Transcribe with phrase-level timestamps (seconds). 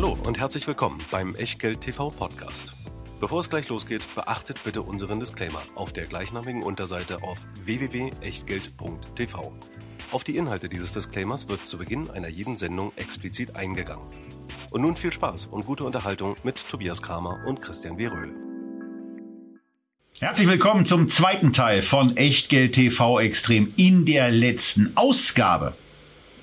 [0.00, 2.76] Hallo und herzlich willkommen beim Echtgeld TV Podcast.
[3.18, 9.52] Bevor es gleich losgeht, beachtet bitte unseren Disclaimer auf der gleichnamigen Unterseite auf www.echtgeld.tv.
[10.12, 14.06] Auf die Inhalte dieses Disclaimers wird zu Beginn einer jeden Sendung explizit eingegangen.
[14.70, 18.06] Und nun viel Spaß und gute Unterhaltung mit Tobias Kramer und Christian W.
[18.06, 18.36] Röhl.
[20.20, 25.74] Herzlich willkommen zum zweiten Teil von Echtgeld TV Extrem in der letzten Ausgabe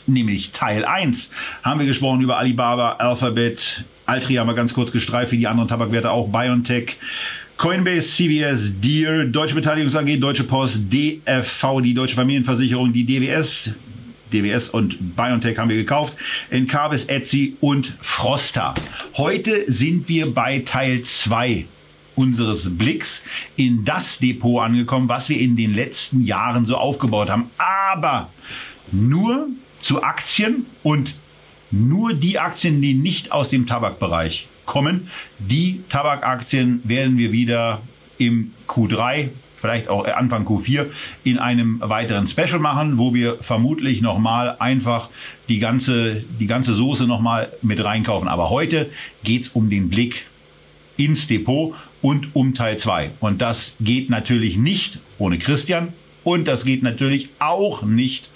[0.08, 1.30] nämlich Teil 1,
[1.64, 5.68] haben wir gesprochen über Alibaba, Alphabet, Altria haben wir ganz kurz gestreift, wie die anderen
[5.68, 6.98] Tabakwerte auch, BioNTech,
[7.58, 13.72] Coinbase, CVS, Deere, Deutsche Beteiligungs AG, Deutsche Post, DFV, die Deutsche Familienversicherung, die DWS,
[14.32, 16.18] DWS und BioNTech haben wir gekauft,
[16.50, 18.74] Encarvis, Etsy und Frosta.
[19.16, 21.66] Heute sind wir bei Teil 2
[22.16, 23.24] unseres Blicks
[23.56, 27.50] in das Depot angekommen, was wir in den letzten Jahren so aufgebaut haben.
[27.58, 28.30] Aber
[28.92, 29.48] nur
[29.86, 31.14] zu Aktien und
[31.70, 37.84] nur die Aktien, die nicht aus dem Tabakbereich kommen, die Tabakaktien werden wir wieder
[38.18, 40.88] im Q3 vielleicht auch Anfang Q4
[41.24, 45.10] in einem weiteren Special machen, wo wir vermutlich nochmal einfach
[45.50, 48.28] die ganze, die ganze Soße nochmal mit reinkaufen.
[48.28, 48.90] Aber heute
[49.24, 50.26] geht's um den Blick
[50.98, 53.12] ins Depot und um Teil 2.
[53.20, 58.30] Und das geht natürlich nicht ohne Christian und das geht natürlich auch nicht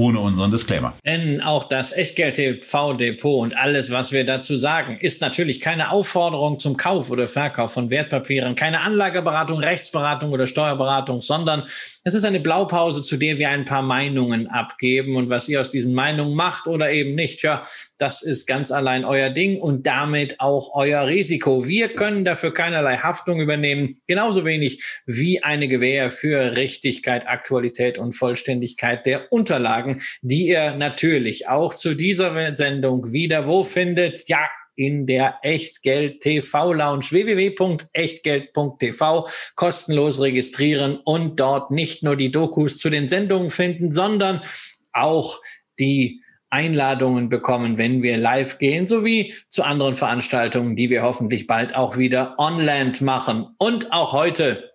[0.00, 0.94] ohne unseren Disclaimer.
[1.04, 6.78] Denn auch das Echtgeld-TV-Depot und alles, was wir dazu sagen, ist natürlich keine Aufforderung zum
[6.78, 11.64] Kauf oder Verkauf von Wertpapieren, keine Anlageberatung, Rechtsberatung oder Steuerberatung, sondern
[12.04, 15.16] es ist eine Blaupause, zu der wir ein paar Meinungen abgeben.
[15.16, 17.62] Und was ihr aus diesen Meinungen macht oder eben nicht, ja,
[17.98, 21.68] das ist ganz allein euer Ding und damit auch euer Risiko.
[21.68, 28.12] Wir können dafür keinerlei Haftung übernehmen, genauso wenig wie eine Gewähr für Richtigkeit, Aktualität und
[28.12, 34.26] Vollständigkeit der Unterlagen sagen, die ihr natürlich auch zu dieser Sendung wieder wo findet?
[34.28, 34.40] Ja,
[34.76, 42.88] in der Echtgeld TV Lounge www.echtgeld.tv kostenlos registrieren und dort nicht nur die Dokus zu
[42.88, 44.40] den Sendungen finden, sondern
[44.92, 45.38] auch
[45.78, 51.74] die Einladungen bekommen, wenn wir live gehen, sowie zu anderen Veranstaltungen, die wir hoffentlich bald
[51.74, 53.48] auch wieder online machen.
[53.58, 54.69] Und auch heute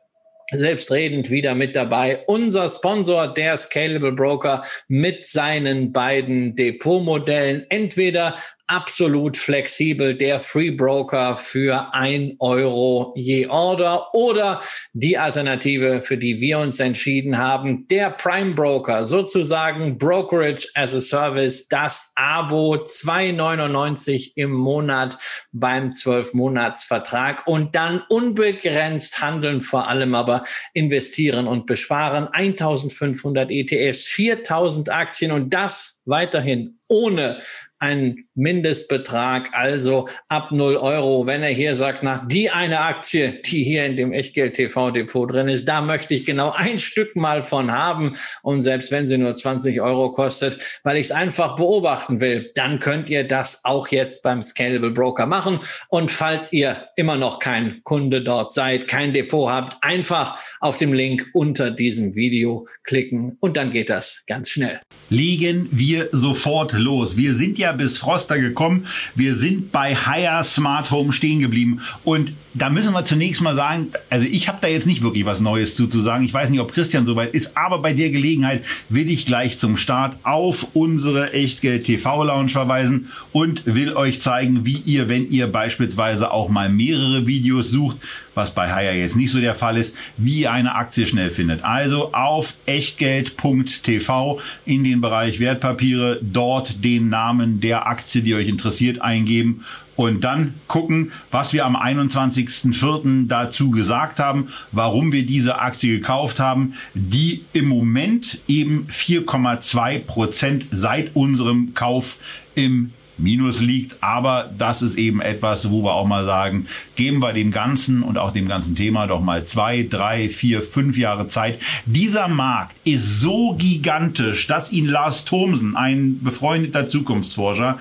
[0.51, 2.23] selbstredend wieder mit dabei.
[2.27, 7.65] Unser Sponsor, der Scalable Broker mit seinen beiden Depotmodellen.
[7.69, 8.35] Entweder
[8.67, 14.61] absolut flexibel der Free Broker für ein Euro je Order oder
[14.93, 21.01] die Alternative, für die wir uns entschieden haben, der Prime Broker, sozusagen Brokerage as a
[21.01, 25.17] Service, das Abo 2,99 im Monat
[25.51, 30.43] beim 12-Monats-Vertrag und dann unbegrenzt handeln, vor allem aber
[30.73, 32.27] investieren und besparen.
[32.27, 37.39] 1500 ETFs, 4000 Aktien und das weiterhin ohne
[37.79, 41.25] einen Mindestbetrag, also ab 0 Euro.
[41.25, 45.65] Wenn er hier sagt, nach die eine Aktie, die hier in dem Echtgeld-TV-Depot drin ist,
[45.65, 48.11] da möchte ich genau ein Stück mal von haben.
[48.43, 52.79] Und selbst wenn sie nur 20 Euro kostet, weil ich es einfach beobachten will, dann
[52.79, 55.59] könnt ihr das auch jetzt beim Scalable Broker machen.
[55.89, 60.93] Und falls ihr immer noch kein Kunde dort seid, kein Depot habt, einfach auf dem
[60.93, 64.81] Link unter diesem Video klicken und dann geht das ganz schnell.
[65.09, 67.17] Legen wir sofort los.
[67.17, 68.87] Wir sind ja bis Froster gekommen.
[69.13, 71.81] Wir sind bei Higher Smart Home stehen geblieben.
[72.03, 75.41] Und da müssen wir zunächst mal sagen, also ich habe da jetzt nicht wirklich was
[75.41, 76.23] Neues zu, zu sagen.
[76.23, 79.75] Ich weiß nicht, ob Christian soweit ist, aber bei der Gelegenheit will ich gleich zum
[79.75, 85.51] Start auf unsere Echtgeld TV Lounge verweisen und will euch zeigen, wie ihr, wenn ihr
[85.51, 87.97] beispielsweise auch mal mehrere Videos sucht,
[88.35, 91.63] was bei Haya jetzt nicht so der Fall ist, wie ihr eine Aktie schnell findet.
[91.63, 99.01] Also auf echtgeld.tv in den Bereich Wertpapiere, dort den Namen der Aktie, die euch interessiert,
[99.01, 103.27] eingeben und dann gucken, was wir am 21.04.
[103.27, 110.65] dazu gesagt haben, warum wir diese Aktie gekauft haben, die im Moment eben 4,2 Prozent
[110.71, 112.17] seit unserem Kauf
[112.55, 116.67] im Minus liegt, aber das ist eben etwas, wo wir auch mal sagen,
[116.97, 120.97] geben wir dem Ganzen und auch dem ganzen Thema doch mal zwei, drei, vier, fünf
[120.97, 121.59] Jahre Zeit.
[121.85, 127.79] Dieser Markt ist so gigantisch, dass ihn Lars Thomsen, ein befreundeter Zukunftsforscher,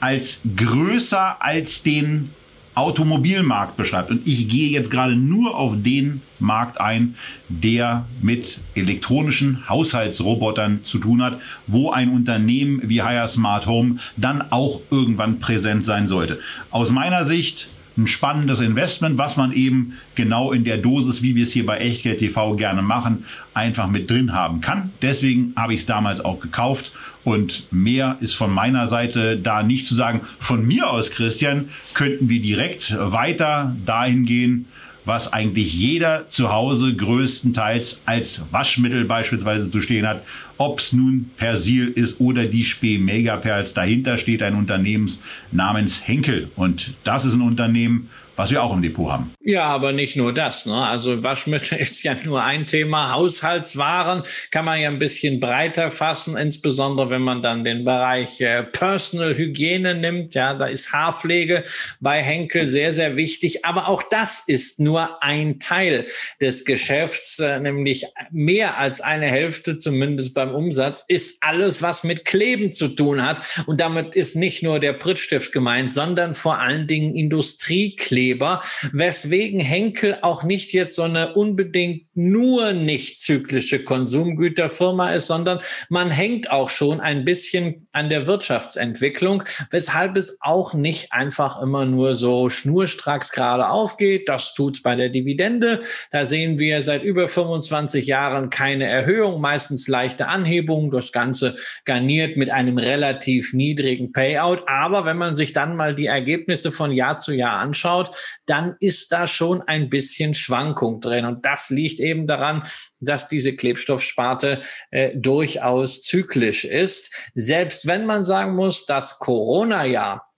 [0.00, 2.30] als größer als den
[2.74, 4.10] Automobilmarkt beschreibt.
[4.10, 7.16] Und ich gehe jetzt gerade nur auf den Markt ein,
[7.48, 14.42] der mit elektronischen Haushaltsrobotern zu tun hat, wo ein Unternehmen wie Hire Smart Home dann
[14.50, 16.38] auch irgendwann präsent sein sollte.
[16.70, 21.42] Aus meiner Sicht ein spannendes Investment, was man eben genau in der Dosis, wie wir
[21.42, 24.90] es hier bei Echtgeld TV gerne machen, einfach mit drin haben kann.
[25.02, 26.92] Deswegen habe ich es damals auch gekauft
[27.24, 30.22] und mehr ist von meiner Seite da nicht zu sagen.
[30.38, 34.66] Von mir aus, Christian, könnten wir direkt weiter dahin gehen,
[35.04, 40.22] was eigentlich jeder zu Hause größtenteils als Waschmittel beispielsweise zu stehen hat.
[40.58, 43.72] Ob es nun Persil ist oder die Spee Megaperls.
[43.74, 45.10] Dahinter steht ein Unternehmen
[45.52, 46.50] namens Henkel.
[46.56, 49.34] Und das ist ein Unternehmen, was wir auch im Depot haben.
[49.42, 50.64] Ja, aber nicht nur das.
[50.64, 50.74] Ne?
[50.74, 53.12] Also Waschmittel ist ja nur ein Thema.
[53.12, 58.62] Haushaltswaren kann man ja ein bisschen breiter fassen, insbesondere wenn man dann den Bereich äh,
[58.62, 60.34] Personal Hygiene nimmt.
[60.34, 61.64] Ja, da ist Haarpflege
[62.00, 63.66] bei Henkel sehr, sehr wichtig.
[63.66, 66.06] Aber auch das ist nur ein Teil
[66.40, 72.24] des Geschäfts, äh, nämlich mehr als eine Hälfte, zumindest beim Umsatz, ist alles, was mit
[72.24, 73.42] Kleben zu tun hat.
[73.66, 78.29] Und damit ist nicht nur der Prittstift gemeint, sondern vor allen Dingen Industriekleben.
[78.30, 78.60] Arbeitgeber,
[78.92, 86.10] weswegen Henkel auch nicht jetzt so eine unbedingt nur nicht zyklische Konsumgüterfirma ist, sondern man
[86.10, 92.14] hängt auch schon ein bisschen an der Wirtschaftsentwicklung, weshalb es auch nicht einfach immer nur
[92.14, 94.28] so schnurstracks gerade aufgeht.
[94.28, 95.80] Das tut's bei der Dividende.
[96.10, 100.90] Da sehen wir seit über 25 Jahren keine Erhöhung, meistens leichte Anhebung.
[100.90, 101.54] Das Ganze
[101.84, 104.64] garniert mit einem relativ niedrigen Payout.
[104.66, 108.10] Aber wenn man sich dann mal die Ergebnisse von Jahr zu Jahr anschaut,
[108.46, 111.24] dann ist da schon ein bisschen Schwankung drin.
[111.24, 112.62] Und das liegt eben daran,
[113.00, 117.30] dass diese Klebstoffsparte äh, durchaus zyklisch ist.
[117.34, 120.29] Selbst wenn man sagen muss, das Corona-Jahr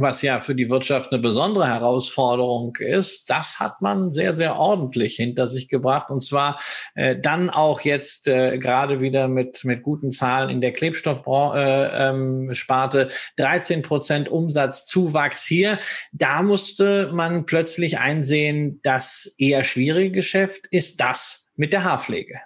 [0.00, 5.16] was ja für die Wirtschaft eine besondere Herausforderung ist, das hat man sehr, sehr ordentlich
[5.16, 6.10] hinter sich gebracht.
[6.10, 6.58] Und zwar
[6.94, 13.00] äh, dann auch jetzt äh, gerade wieder mit, mit guten Zahlen in der Klebstoffsparte.
[13.00, 15.78] Äh, ähm, 13 Prozent Umsatzzuwachs hier.
[16.12, 22.40] Da musste man plötzlich einsehen, das eher schwierige Geschäft ist das mit der Haarpflege.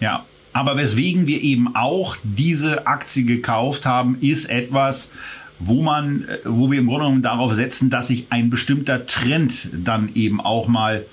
[0.00, 5.10] Ja, aber weswegen wir eben auch diese Aktie gekauft haben, ist etwas,
[5.58, 9.70] wo man, äh, wo wir im Grunde genommen darauf setzen, dass sich ein bestimmter Trend
[9.72, 11.06] dann eben auch mal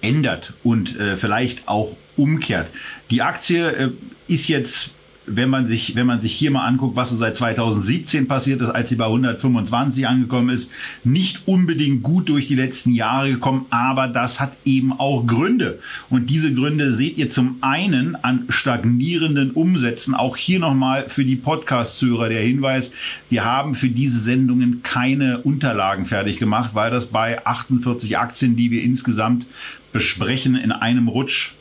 [0.00, 2.70] ändert und äh, vielleicht auch umkehrt.
[3.10, 3.90] Die Aktie äh,
[4.26, 4.90] ist jetzt
[5.30, 8.70] wenn man sich, wenn man sich hier mal anguckt, was so seit 2017 passiert ist,
[8.70, 10.70] als sie bei 125 angekommen ist,
[11.04, 15.78] nicht unbedingt gut durch die letzten Jahre gekommen, aber das hat eben auch Gründe.
[16.10, 20.14] Und diese Gründe seht ihr zum einen an stagnierenden Umsätzen.
[20.14, 22.90] Auch hier nochmal für die Podcast-Hörer der Hinweis,
[23.30, 28.70] wir haben für diese Sendungen keine Unterlagen fertig gemacht, weil das bei 48 Aktien, die
[28.70, 29.46] wir insgesamt
[29.92, 31.52] besprechen, in einem Rutsch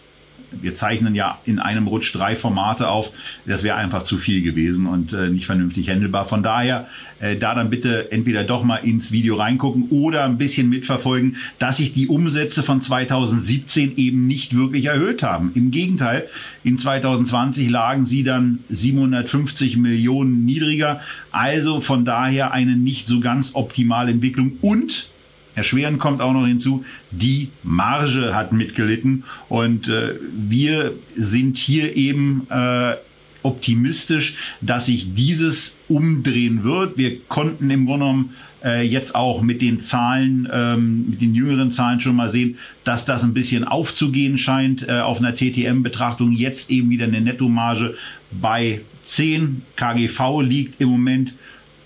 [0.52, 3.12] wir zeichnen ja in einem Rutsch drei Formate auf.
[3.46, 6.26] Das wäre einfach zu viel gewesen und äh, nicht vernünftig handelbar.
[6.26, 6.88] Von daher
[7.20, 11.78] äh, da dann bitte entweder doch mal ins Video reingucken oder ein bisschen mitverfolgen, dass
[11.78, 15.52] sich die Umsätze von 2017 eben nicht wirklich erhöht haben.
[15.56, 16.28] Im Gegenteil,
[16.64, 21.02] in 2020 lagen sie dann 750 Millionen niedriger.
[21.32, 25.10] Also von daher eine nicht so ganz optimale Entwicklung und
[25.58, 32.46] Erschwerend kommt auch noch hinzu, die Marge hat mitgelitten und äh, wir sind hier eben
[32.52, 32.94] äh,
[33.42, 37.00] optimistisch, dass sich dieses umdrehen wird.
[37.00, 38.34] Wir konnten im Grunde genommen
[38.64, 43.06] äh, jetzt auch mit den Zahlen, ähm, mit den jüngeren Zahlen schon mal sehen, dass
[43.06, 46.34] das ein bisschen aufzugehen scheint äh, auf einer TTM-Betrachtung.
[46.34, 47.96] Jetzt eben wieder eine Nettomarge
[48.30, 49.64] bei 10.
[49.76, 51.34] KGV liegt im Moment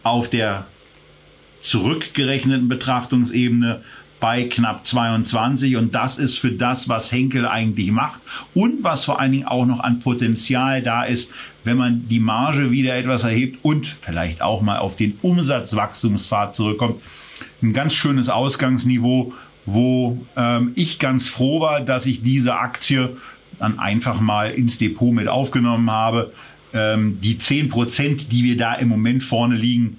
[0.04, 0.66] auf der
[1.62, 3.82] zurückgerechneten Betrachtungsebene
[4.20, 8.22] bei knapp 22 und das ist für das, was Henkel eigentlich macht
[8.54, 11.32] und was vor allen Dingen auch noch an Potenzial da ist,
[11.64, 17.02] wenn man die Marge wieder etwas erhebt und vielleicht auch mal auf den Umsatzwachstumspfad zurückkommt.
[17.64, 19.34] Ein ganz schönes Ausgangsniveau,
[19.66, 23.18] wo ähm, ich ganz froh war, dass ich diese Aktie
[23.58, 26.32] dann einfach mal ins Depot mit aufgenommen habe.
[26.74, 29.98] Ähm, die 10 Prozent, die wir da im Moment vorne liegen,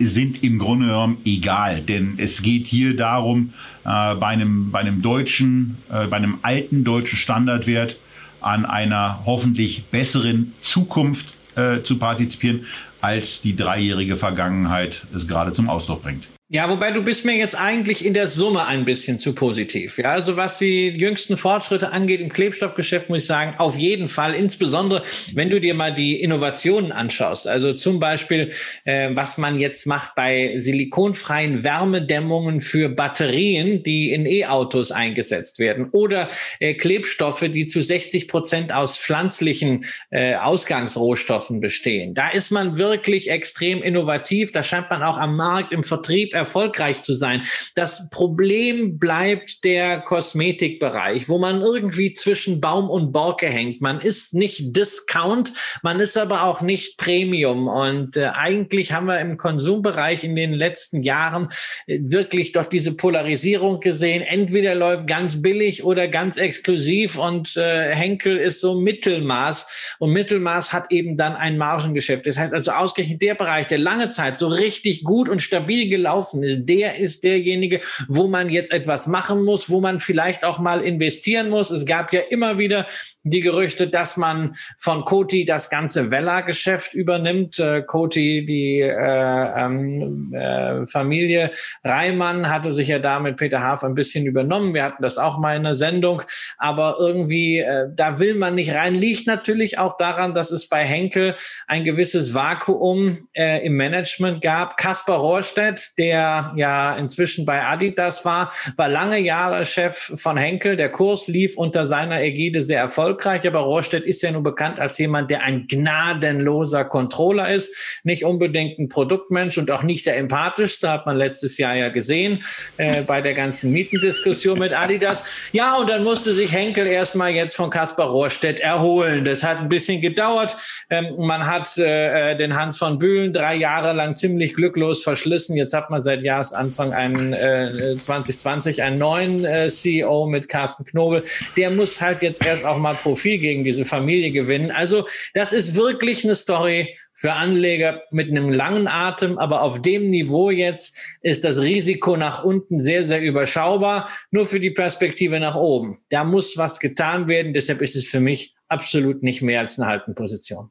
[0.00, 3.52] sind im Grunde genommen egal, denn es geht hier darum,
[3.84, 7.98] äh, bei einem, bei einem deutschen, äh, bei einem alten deutschen Standardwert
[8.40, 12.64] an einer hoffentlich besseren Zukunft äh, zu partizipieren,
[13.00, 16.28] als die dreijährige Vergangenheit es gerade zum Ausdruck bringt.
[16.52, 19.98] Ja, wobei du bist mir jetzt eigentlich in der Summe ein bisschen zu positiv.
[19.98, 24.34] Ja, also was die jüngsten Fortschritte angeht im Klebstoffgeschäft, muss ich sagen, auf jeden Fall.
[24.34, 25.02] Insbesondere,
[25.32, 27.46] wenn du dir mal die Innovationen anschaust.
[27.46, 28.50] Also zum Beispiel,
[28.82, 35.90] äh, was man jetzt macht bei silikonfreien Wärmedämmungen für Batterien, die in E-Autos eingesetzt werden.
[35.92, 42.14] Oder äh, Klebstoffe, die zu 60 Prozent aus pflanzlichen äh, Ausgangsrohstoffen bestehen.
[42.14, 44.50] Da ist man wirklich extrem innovativ.
[44.50, 47.42] Da scheint man auch am Markt, im Vertrieb erfolgreich zu sein.
[47.74, 53.80] Das Problem bleibt der Kosmetikbereich, wo man irgendwie zwischen Baum und Borke hängt.
[53.80, 57.68] Man ist nicht Discount, man ist aber auch nicht Premium.
[57.68, 61.48] Und äh, eigentlich haben wir im Konsumbereich in den letzten Jahren
[61.86, 64.22] äh, wirklich doch diese Polarisierung gesehen.
[64.22, 69.96] Entweder läuft ganz billig oder ganz exklusiv und äh, Henkel ist so Mittelmaß.
[69.98, 72.26] Und Mittelmaß hat eben dann ein Margengeschäft.
[72.26, 76.29] Das heißt also ausgerechnet der Bereich, der lange Zeit so richtig gut und stabil gelaufen
[76.34, 80.82] ist, der ist derjenige, wo man jetzt etwas machen muss, wo man vielleicht auch mal
[80.82, 81.70] investieren muss.
[81.70, 82.86] Es gab ja immer wieder
[83.22, 87.58] die Gerüchte, dass man von Coty das ganze Vella-Geschäft übernimmt.
[87.58, 91.50] Äh, Coty, die äh, ähm, äh, Familie
[91.84, 94.72] Reimann, hatte sich ja da mit Peter Haaf ein bisschen übernommen.
[94.74, 96.22] Wir hatten das auch mal in der Sendung.
[96.56, 98.94] Aber irgendwie, äh, da will man nicht rein.
[98.94, 101.34] Liegt natürlich auch daran, dass es bei Henkel
[101.66, 104.76] ein gewisses Vakuum äh, im Management gab.
[104.76, 110.76] Kaspar Rohrstedt, der ja inzwischen bei Adidas war, war lange Jahre Chef von Henkel.
[110.76, 114.98] Der Kurs lief unter seiner Ägide sehr erfolgreich, aber Rohrstedt ist ja nun bekannt als
[114.98, 120.90] jemand, der ein gnadenloser Controller ist, nicht unbedingt ein Produktmensch und auch nicht der empathischste,
[120.90, 122.42] hat man letztes Jahr ja gesehen
[122.76, 125.24] äh, bei der ganzen Mietendiskussion mit Adidas.
[125.52, 129.24] Ja, und dann musste sich Henkel erstmal jetzt von Kaspar Rohrstedt erholen.
[129.24, 130.56] Das hat ein bisschen gedauert.
[130.90, 135.56] Ähm, man hat äh, den Hans von Bühlen drei Jahre lang ziemlich glücklos verschlissen.
[135.56, 141.22] Jetzt hat man seit Jahresanfang einen äh, 2020 einen neuen äh, CEO mit Carsten Knobel.
[141.56, 144.70] Der muss halt jetzt erst auch mal Profil gegen diese Familie gewinnen.
[144.70, 150.08] Also das ist wirklich eine Story für Anleger mit einem langen Atem, aber auf dem
[150.08, 155.56] Niveau jetzt ist das Risiko nach unten sehr, sehr überschaubar, nur für die Perspektive nach
[155.56, 155.98] oben.
[156.08, 159.88] Da muss was getan werden, deshalb ist es für mich absolut nicht mehr als eine
[159.88, 160.70] Haltenposition.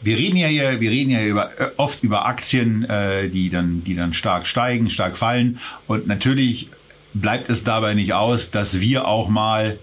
[0.00, 3.96] Wir reden ja hier, wir reden ja über, oft über Aktien, äh, die dann, die
[3.96, 5.58] dann stark steigen, stark fallen.
[5.88, 6.70] Und natürlich
[7.14, 9.80] bleibt es dabei nicht aus, dass wir auch mal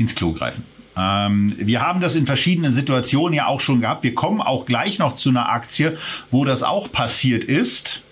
[0.00, 0.64] ins Klo greifen.
[0.96, 4.02] Ähm, wir haben das in verschiedenen Situationen ja auch schon gehabt.
[4.02, 5.98] Wir kommen auch gleich noch zu einer Aktie,
[6.30, 8.02] wo das auch passiert ist,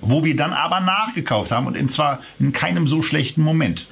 [0.00, 3.86] wo wir dann aber nachgekauft haben und zwar in keinem so schlechten Moment.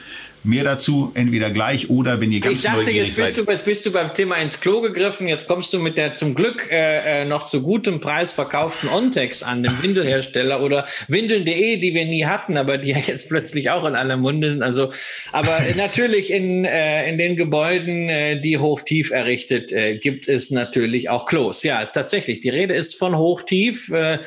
[0.44, 3.46] Mehr dazu entweder gleich oder wenn ihr ganz Ich dachte, jetzt bist, seid.
[3.46, 5.28] du, jetzt bist du beim Thema ins Klo gegriffen.
[5.28, 9.44] Jetzt kommst du mit der zum Glück äh, äh noch zu gutem Preis verkauften Ontex
[9.44, 13.84] an, dem Windelhersteller oder Windeln.de, die wir nie hatten, aber die ja jetzt plötzlich auch
[13.84, 14.62] in aller Munde sind.
[14.62, 14.90] Also,
[15.30, 21.08] aber natürlich in, äh, in den Gebäuden, äh, die hochtief errichtet, äh, gibt es natürlich
[21.08, 21.62] auch Klos.
[21.62, 22.40] Ja, tatsächlich.
[22.40, 23.90] Die Rede ist von hochtief.
[23.90, 24.18] Äh,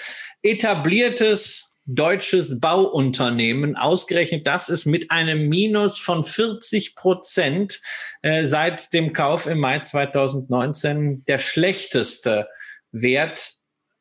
[0.45, 3.75] etabliertes deutsches Bauunternehmen.
[3.75, 7.79] Ausgerechnet das ist mit einem Minus von 40 Prozent
[8.21, 12.47] äh, seit dem Kauf im Mai 2019 der schlechteste
[12.91, 13.51] Wert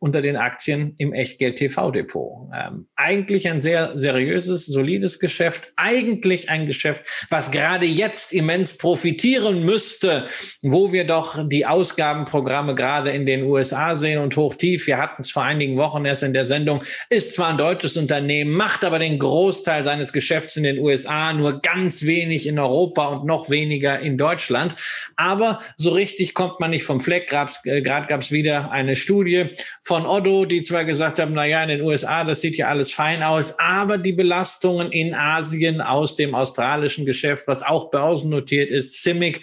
[0.05, 2.51] unter den Aktien im Echtgeld-TV-Depot.
[2.55, 5.73] Ähm, eigentlich ein sehr seriöses, solides Geschäft.
[5.77, 10.27] Eigentlich ein Geschäft, was gerade jetzt immens profitieren müsste,
[10.61, 14.87] wo wir doch die Ausgabenprogramme gerade in den USA sehen und hochtief.
[14.87, 16.83] Wir hatten es vor einigen Wochen erst in der Sendung.
[17.09, 21.63] Ist zwar ein deutsches Unternehmen, macht aber den Großteil seines Geschäfts in den USA, nur
[21.63, 24.77] ganz wenig in Europa und noch weniger in Deutschland.
[25.17, 27.31] Aber so richtig kommt man nicht vom Fleck.
[27.31, 29.47] Gerade gab es wieder eine Studie
[29.81, 32.67] von von Otto, die zwar gesagt haben, na ja, in den USA, das sieht ja
[32.67, 38.71] alles fein aus, aber die Belastungen in Asien aus dem australischen Geschäft, was auch börsennotiert
[38.71, 39.41] ist, CIMIC,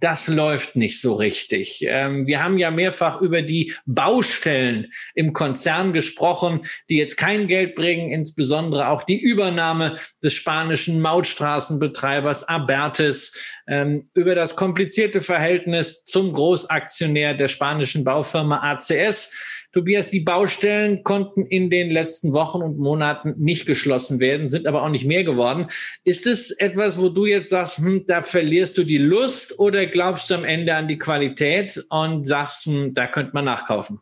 [0.00, 1.86] das läuft nicht so richtig.
[1.88, 7.74] Ähm, wir haben ja mehrfach über die Baustellen im Konzern gesprochen, die jetzt kein Geld
[7.74, 16.34] bringen, insbesondere auch die Übernahme des spanischen Mautstraßenbetreibers Abertis, ähm, über das komplizierte Verhältnis zum
[16.34, 23.34] Großaktionär der spanischen Baufirma ACS Tobias, die Baustellen konnten in den letzten Wochen und Monaten
[23.38, 25.66] nicht geschlossen werden, sind aber auch nicht mehr geworden.
[26.04, 30.30] Ist es etwas, wo du jetzt sagst, hm, da verlierst du die Lust oder glaubst
[30.30, 33.98] du am Ende an die Qualität und sagst, hm, da könnte man nachkaufen?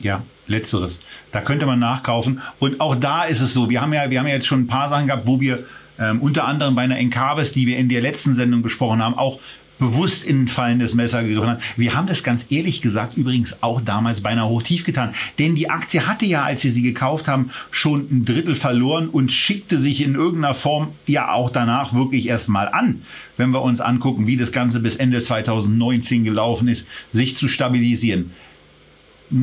[0.00, 0.98] Ja, letzteres.
[1.30, 2.42] Da könnte man nachkaufen.
[2.58, 4.66] Und auch da ist es so, wir haben ja, wir haben ja jetzt schon ein
[4.66, 5.64] paar Sachen gehabt, wo wir
[6.00, 9.38] ähm, unter anderem bei einer Encarvis, die wir in der letzten Sendung besprochen haben, auch
[9.78, 11.60] bewusst in ein fallendes Messer gegriffen hat.
[11.76, 15.14] Wir haben das ganz ehrlich gesagt übrigens auch damals beinahe hochtief getan.
[15.38, 19.32] Denn die Aktie hatte ja, als wir sie gekauft haben, schon ein Drittel verloren und
[19.32, 23.02] schickte sich in irgendeiner Form ja auch danach wirklich erstmal an,
[23.36, 28.32] wenn wir uns angucken, wie das Ganze bis Ende 2019 gelaufen ist, sich zu stabilisieren.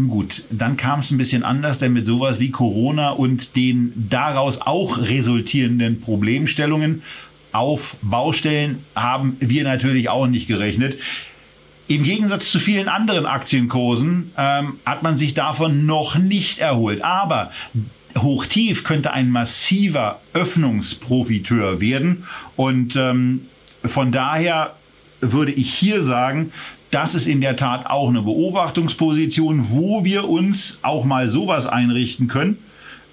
[0.08, 4.62] Gut, dann kam es ein bisschen anders, denn mit sowas wie Corona und den daraus
[4.62, 7.02] auch resultierenden Problemstellungen
[7.53, 11.00] auf Baustellen haben wir natürlich auch nicht gerechnet.
[11.88, 17.03] Im Gegensatz zu vielen anderen Aktienkursen ähm, hat man sich davon noch nicht erholt.
[17.03, 17.51] Aber
[18.17, 22.25] Hochtief könnte ein massiver Öffnungsprofiteur werden.
[22.55, 23.48] Und ähm,
[23.86, 24.75] von daher
[25.22, 26.51] würde ich hier sagen,
[26.89, 32.27] das ist in der Tat auch eine Beobachtungsposition, wo wir uns auch mal sowas einrichten
[32.27, 32.57] können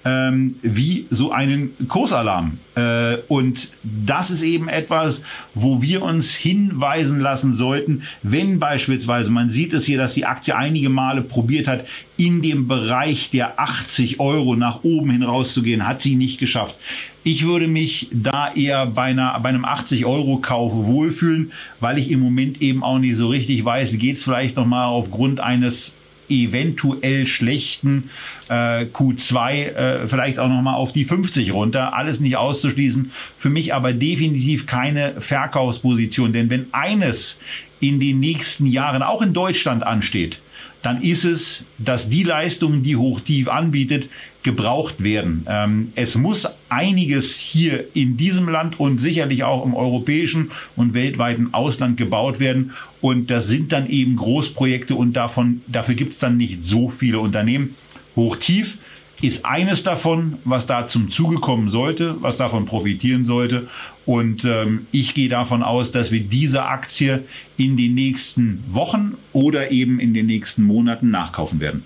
[0.03, 2.59] ähm, wie so einen Kursalarm.
[2.75, 5.21] Äh, und das ist eben etwas,
[5.53, 10.55] wo wir uns hinweisen lassen sollten, wenn beispielsweise, man sieht es hier, dass die Aktie
[10.55, 11.85] einige Male probiert hat,
[12.17, 16.75] in dem Bereich der 80 Euro nach oben hin rauszugehen, hat sie nicht geschafft.
[17.23, 22.09] Ich würde mich da eher bei, einer, bei einem 80 Euro Kauf wohlfühlen, weil ich
[22.09, 25.93] im Moment eben auch nicht so richtig weiß, geht es vielleicht nochmal aufgrund eines
[26.31, 28.09] eventuell schlechten
[28.49, 31.93] äh, Q2 äh, vielleicht auch nochmal auf die 50 runter.
[31.93, 33.11] Alles nicht auszuschließen.
[33.37, 36.33] Für mich aber definitiv keine Verkaufsposition.
[36.33, 37.37] Denn wenn eines
[37.79, 40.39] in den nächsten Jahren auch in Deutschland ansteht,
[40.81, 44.09] dann ist es, dass die Leistungen, die Hochtief anbietet,
[44.43, 45.45] gebraucht werden.
[45.47, 51.53] Ähm, es muss einiges hier in diesem Land und sicherlich auch im europäischen und weltweiten
[51.53, 52.71] Ausland gebaut werden.
[53.01, 57.19] Und das sind dann eben Großprojekte und davon, dafür gibt es dann nicht so viele
[57.19, 57.75] Unternehmen.
[58.15, 58.77] Hochtief
[59.21, 63.67] ist eines davon, was da zum Zuge kommen sollte, was davon profitieren sollte.
[64.05, 67.23] Und ähm, ich gehe davon aus, dass wir diese Aktie
[67.57, 71.85] in den nächsten Wochen oder eben in den nächsten Monaten nachkaufen werden.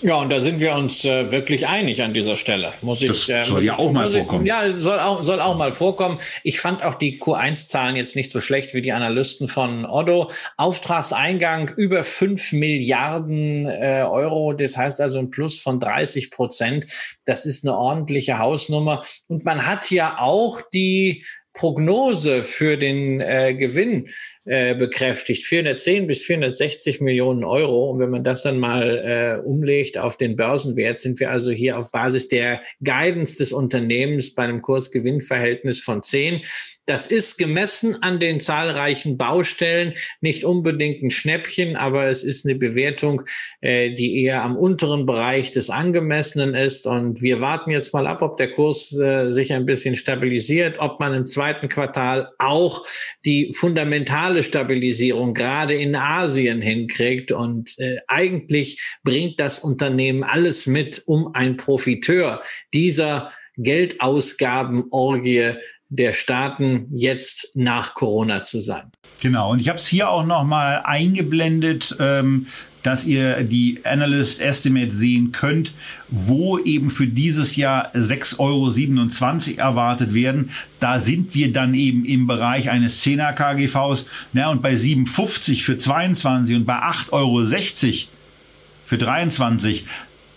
[0.00, 2.74] Ja, und da sind wir uns äh, wirklich einig an dieser Stelle.
[2.82, 4.44] Muss ich, das äh, soll ja auch mal vorkommen.
[4.44, 6.18] Ja, soll auch, soll auch mal vorkommen.
[6.42, 10.30] Ich fand auch die Q1-Zahlen jetzt nicht so schlecht wie die Analysten von Otto.
[10.58, 14.52] Auftragseingang über fünf Milliarden äh, Euro.
[14.52, 16.86] Das heißt also ein Plus von 30 Prozent.
[17.24, 19.02] Das ist eine ordentliche Hausnummer.
[19.28, 21.24] Und man hat ja auch die
[21.54, 24.10] Prognose für den äh, Gewinn
[24.46, 25.44] äh, bekräftigt.
[25.44, 27.90] 410 bis 460 Millionen Euro.
[27.90, 31.76] Und wenn man das dann mal äh, umlegt auf den Börsenwert, sind wir also hier
[31.76, 36.42] auf Basis der Guidance des Unternehmens bei einem Kurs-Gewinn-Verhältnis von 10.
[36.86, 42.54] Das ist gemessen an den zahlreichen Baustellen nicht unbedingt ein Schnäppchen, aber es ist eine
[42.54, 43.22] Bewertung,
[43.60, 46.86] äh, die eher am unteren Bereich des Angemessenen ist.
[46.86, 51.00] Und wir warten jetzt mal ab, ob der Kurs äh, sich ein bisschen stabilisiert, ob
[51.00, 52.86] man im zweiten Quartal auch
[53.24, 57.32] die fundamentale Stabilisierung gerade in Asien hinkriegt.
[57.32, 65.54] Und äh, eigentlich bringt das Unternehmen alles mit, um ein Profiteur dieser Geldausgabenorgie
[65.88, 68.90] der Staaten jetzt nach Corona zu sein.
[69.20, 72.46] Genau, und ich habe es hier auch nochmal eingeblendet, ähm,
[72.82, 75.74] dass ihr die Analyst Estimate sehen könnt,
[76.08, 80.50] wo eben für dieses Jahr 6,27 Euro erwartet werden.
[80.78, 84.06] Da sind wir dann eben im Bereich eines 10er KGVs.
[84.34, 87.44] Ja, und bei 7,50 für 22 und bei 8,60 Euro
[88.84, 89.84] für 23,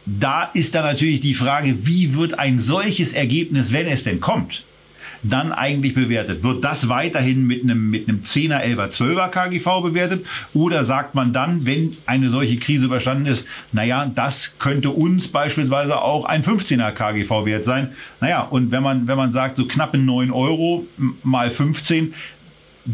[0.08, 4.64] da ist dann natürlich die Frage, wie wird ein solches Ergebnis, wenn es denn kommt,
[5.24, 6.44] dann eigentlich bewertet?
[6.44, 10.26] Wird das weiterhin mit einem, mit einem 10er, 11er, 12er KGV bewertet?
[10.54, 16.02] Oder sagt man dann, wenn eine solche Krise überstanden ist, naja, das könnte uns beispielsweise
[16.02, 17.94] auch ein 15er KGV wert sein?
[18.22, 20.86] Naja, und wenn man, wenn man sagt, so knappe 9 Euro
[21.24, 22.14] mal 15,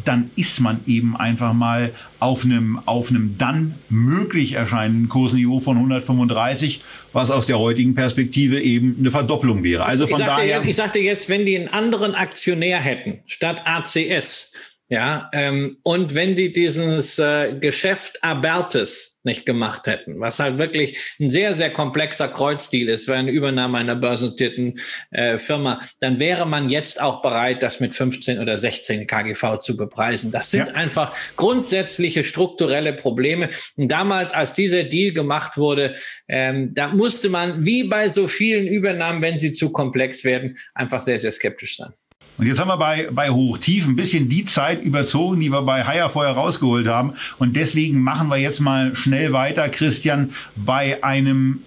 [0.04, 5.78] dann ist man eben einfach mal auf einem, auf einem dann möglich erscheinenden Kursniveau von
[5.78, 6.82] 135,
[7.14, 9.86] was aus der heutigen Perspektive eben eine Verdopplung wäre.
[9.86, 10.64] Also von ich sagte, daher.
[10.64, 14.54] Ich sagte jetzt, wenn die einen anderen Aktionär hätten, statt ACS,
[14.88, 21.00] ja, ähm, und wenn die dieses äh, Geschäft Abertes nicht gemacht hätten, was halt wirklich
[21.20, 26.46] ein sehr, sehr komplexer Kreuzdeal ist, für eine Übernahme einer börsennotierten äh, Firma, dann wäre
[26.46, 30.32] man jetzt auch bereit, das mit 15 oder 16 KGV zu bepreisen.
[30.32, 30.76] Das sind ja.
[30.76, 33.50] einfach grundsätzliche strukturelle Probleme.
[33.78, 35.96] Und damals, als dieser Deal gemacht wurde,
[36.28, 41.00] ähm, da musste man, wie bei so vielen Übernahmen, wenn sie zu komplex werden, einfach
[41.00, 41.92] sehr, sehr skeptisch sein.
[42.38, 45.86] Und jetzt haben wir bei, bei Hochtief ein bisschen die Zeit überzogen, die wir bei
[45.86, 47.14] Haier vorher rausgeholt haben.
[47.40, 51.62] Und deswegen machen wir jetzt mal schnell weiter, Christian, bei einem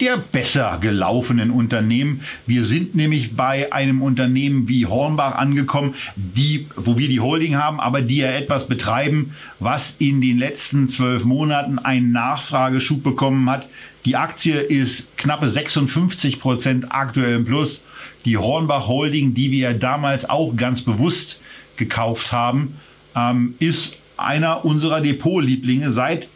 [0.00, 2.22] der besser gelaufenen Unternehmen.
[2.46, 7.80] Wir sind nämlich bei einem Unternehmen wie Hornbach angekommen, die, wo wir die Holding haben,
[7.80, 13.68] aber die ja etwas betreiben, was in den letzten zwölf Monaten einen Nachfrageschub bekommen hat.
[14.04, 17.82] Die Aktie ist knappe 56 Prozent aktuell im Plus
[18.24, 21.40] die Hornbach Holding, die wir damals auch ganz bewusst
[21.76, 22.80] gekauft haben,
[23.14, 26.28] ähm, ist einer unserer Depotlieblinge seit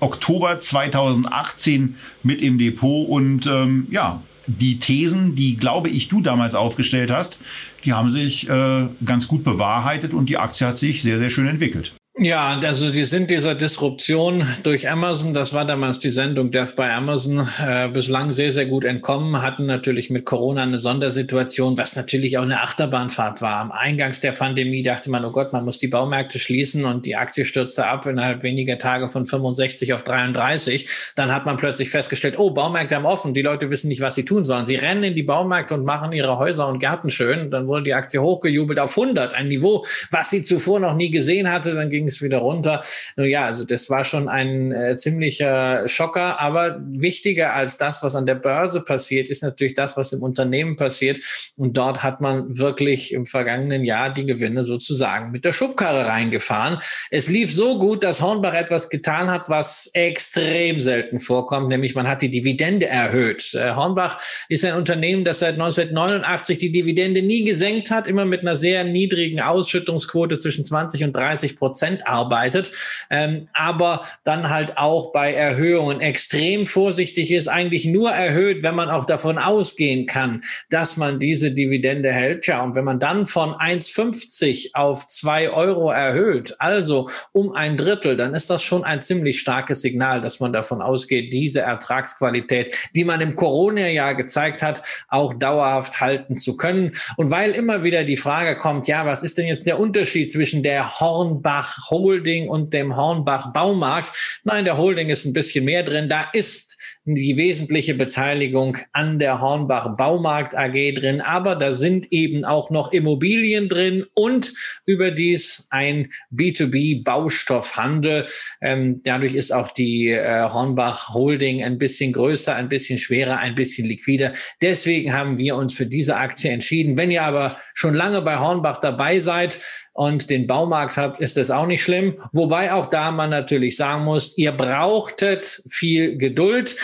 [0.00, 6.54] Oktober 2018 mit im Depot und ähm, ja, die Thesen, die glaube ich du damals
[6.54, 7.38] aufgestellt hast,
[7.84, 11.46] die haben sich äh, ganz gut bewahrheitet und die Aktie hat sich sehr, sehr schön
[11.46, 11.94] entwickelt.
[12.18, 16.84] Ja, also die sind dieser Disruption durch Amazon, das war damals die Sendung Death by
[16.84, 22.38] Amazon, äh, bislang sehr, sehr gut entkommen, hatten natürlich mit Corona eine Sondersituation, was natürlich
[22.38, 23.56] auch eine Achterbahnfahrt war.
[23.56, 27.16] Am Eingangs der Pandemie dachte man, oh Gott, man muss die Baumärkte schließen und die
[27.16, 30.88] Aktie stürzte ab innerhalb weniger Tage von 65 auf 33.
[31.16, 34.24] Dann hat man plötzlich festgestellt, oh, Baumärkte haben offen, die Leute wissen nicht, was sie
[34.24, 34.64] tun sollen.
[34.64, 37.50] Sie rennen in die Baumärkte und machen ihre Häuser und Gärten schön.
[37.50, 41.52] Dann wurde die Aktie hochgejubelt auf 100, ein Niveau, was sie zuvor noch nie gesehen
[41.52, 41.74] hatte.
[41.74, 42.82] Dann ging ging es wieder runter.
[43.16, 48.14] Nun ja, also das war schon ein äh, ziemlicher Schocker, aber wichtiger als das, was
[48.14, 51.18] an der Börse passiert, ist natürlich das, was im Unternehmen passiert.
[51.56, 56.78] Und dort hat man wirklich im vergangenen Jahr die Gewinne sozusagen mit der Schubkarre reingefahren.
[57.10, 62.08] Es lief so gut, dass Hornbach etwas getan hat, was extrem selten vorkommt, nämlich man
[62.08, 63.54] hat die Dividende erhöht.
[63.54, 68.42] Äh, Hornbach ist ein Unternehmen, das seit 1989 die Dividende nie gesenkt hat, immer mit
[68.42, 72.70] einer sehr niedrigen Ausschüttungsquote zwischen 20 und 30 Prozent Prozent arbeitet,
[73.10, 78.90] ähm, aber dann halt auch bei Erhöhungen extrem vorsichtig ist, eigentlich nur erhöht, wenn man
[78.90, 82.46] auch davon ausgehen kann, dass man diese Dividende hält.
[82.46, 88.16] Ja, und wenn man dann von 1,50 auf 2 Euro erhöht, also um ein Drittel,
[88.16, 93.04] dann ist das schon ein ziemlich starkes Signal, dass man davon ausgeht, diese Ertragsqualität, die
[93.04, 96.92] man im Corona-Jahr gezeigt hat, auch dauerhaft halten zu können.
[97.16, 100.62] Und weil immer wieder die Frage kommt, ja, was ist denn jetzt der Unterschied zwischen
[100.62, 104.40] der Hornbach Holding und dem Hornbach Baumarkt.
[104.44, 106.08] Nein, der Holding ist ein bisschen mehr drin.
[106.08, 106.75] Da ist
[107.14, 112.92] die wesentliche Beteiligung an der Hornbach Baumarkt AG drin, aber da sind eben auch noch
[112.92, 114.52] Immobilien drin und
[114.86, 118.26] überdies ein B2B Baustoffhandel.
[118.60, 123.54] Ähm, dadurch ist auch die äh, Hornbach Holding ein bisschen größer, ein bisschen schwerer, ein
[123.54, 124.32] bisschen liquider.
[124.60, 126.96] Deswegen haben wir uns für diese Aktie entschieden.
[126.96, 129.60] Wenn ihr aber schon lange bei Hornbach dabei seid
[129.92, 132.18] und den Baumarkt habt, ist das auch nicht schlimm.
[132.32, 136.76] Wobei auch da man natürlich sagen muss, ihr brauchtet viel Geduld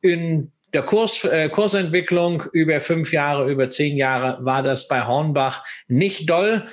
[0.00, 5.64] in der Kurs, äh, Kursentwicklung über fünf Jahre, über zehn Jahre war das bei Hornbach
[5.88, 6.66] nicht doll.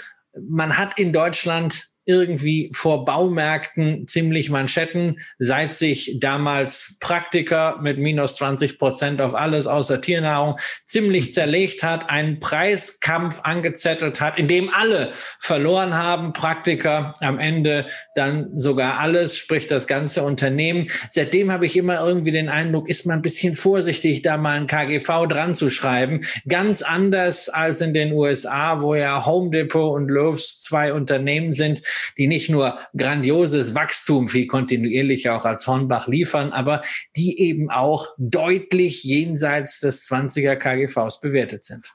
[0.48, 8.36] Man hat in Deutschland irgendwie vor Baumärkten ziemlich Manschetten, seit sich damals Praktiker mit minus
[8.38, 10.56] 20 Prozent auf alles außer Tiernahrung
[10.88, 17.86] ziemlich zerlegt hat, einen Preiskampf angezettelt hat, in dem alle verloren haben, Praktiker am Ende
[18.16, 20.88] dann sogar alles, sprich das ganze Unternehmen.
[21.12, 24.66] Seitdem habe ich immer irgendwie den Eindruck, ist man ein bisschen vorsichtig, da mal ein
[24.68, 26.22] KGV dran zu schreiben.
[26.48, 31.84] Ganz anders als in den USA, wo ja Home Depot und Lowe's zwei Unternehmen sind,
[32.18, 36.82] die nicht nur grandioses Wachstum viel kontinuierlicher auch als Hornbach liefern, aber
[37.16, 41.92] die eben auch deutlich jenseits des 20er KGVs bewertet sind.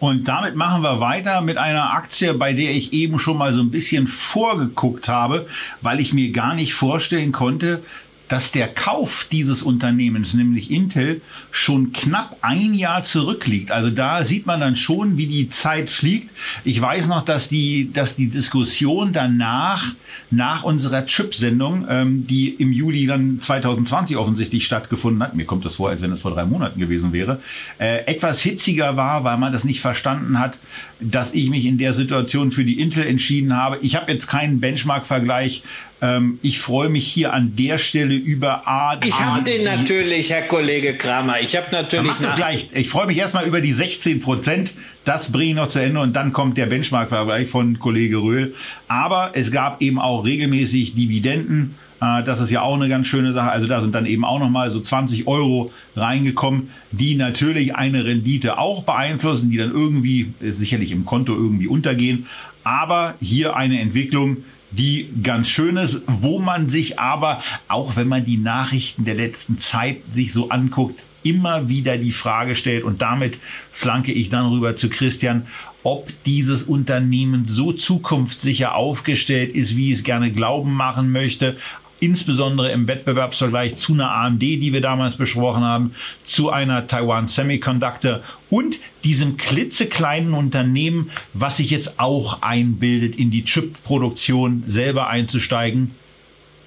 [0.00, 3.60] Und damit machen wir weiter mit einer Aktie, bei der ich eben schon mal so
[3.60, 5.48] ein bisschen vorgeguckt habe,
[5.80, 7.82] weil ich mir gar nicht vorstellen konnte,
[8.28, 13.70] dass der Kauf dieses Unternehmens, nämlich Intel, schon knapp ein Jahr zurückliegt.
[13.70, 16.30] Also da sieht man dann schon, wie die Zeit fliegt.
[16.64, 19.94] Ich weiß noch, dass die, dass die Diskussion danach,
[20.30, 25.76] nach unserer Chip-Sendung, ähm, die im Juli dann 2020 offensichtlich stattgefunden hat, mir kommt das
[25.76, 27.40] vor, als wenn es vor drei Monaten gewesen wäre,
[27.78, 30.58] äh, etwas hitziger war, weil man das nicht verstanden hat,
[31.00, 33.78] dass ich mich in der Situation für die Intel entschieden habe.
[33.80, 35.62] Ich habe jetzt keinen Benchmark-Vergleich
[36.00, 38.98] ähm, ich freue mich hier an der Stelle über A.
[39.04, 41.40] Ich habe den natürlich, Herr Kollege Kramer.
[41.40, 42.06] Ich habe natürlich.
[42.06, 42.68] Mach das gleich.
[42.72, 44.74] Ich freue mich erstmal über die 16 Prozent.
[45.04, 48.54] Das bringe ich noch zu Ende und dann kommt der Benchmark-Vergleich von Kollege Röhl.
[48.86, 51.76] Aber es gab eben auch regelmäßig Dividenden.
[52.00, 53.50] Äh, das ist ja auch eine ganz schöne Sache.
[53.50, 58.58] Also da sind dann eben auch nochmal so 20 Euro reingekommen, die natürlich eine Rendite
[58.58, 62.26] auch beeinflussen, die dann irgendwie sicherlich im Konto irgendwie untergehen.
[62.62, 64.38] Aber hier eine Entwicklung,
[64.70, 69.58] die ganz schön ist, wo man sich aber, auch wenn man die Nachrichten der letzten
[69.58, 73.38] Zeit sich so anguckt, immer wieder die Frage stellt und damit
[73.72, 75.46] flanke ich dann rüber zu Christian,
[75.82, 81.56] ob dieses Unternehmen so zukunftssicher aufgestellt ist, wie es gerne glauben machen möchte,
[82.00, 88.20] insbesondere im Wettbewerbsvergleich zu einer AMD, die wir damals besprochen haben, zu einer Taiwan Semiconductor
[88.50, 95.94] und diesem klitzekleinen Unternehmen, was sich jetzt auch einbildet, in die Chip-Produktion selber einzusteigen,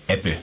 [0.07, 0.37] Apple.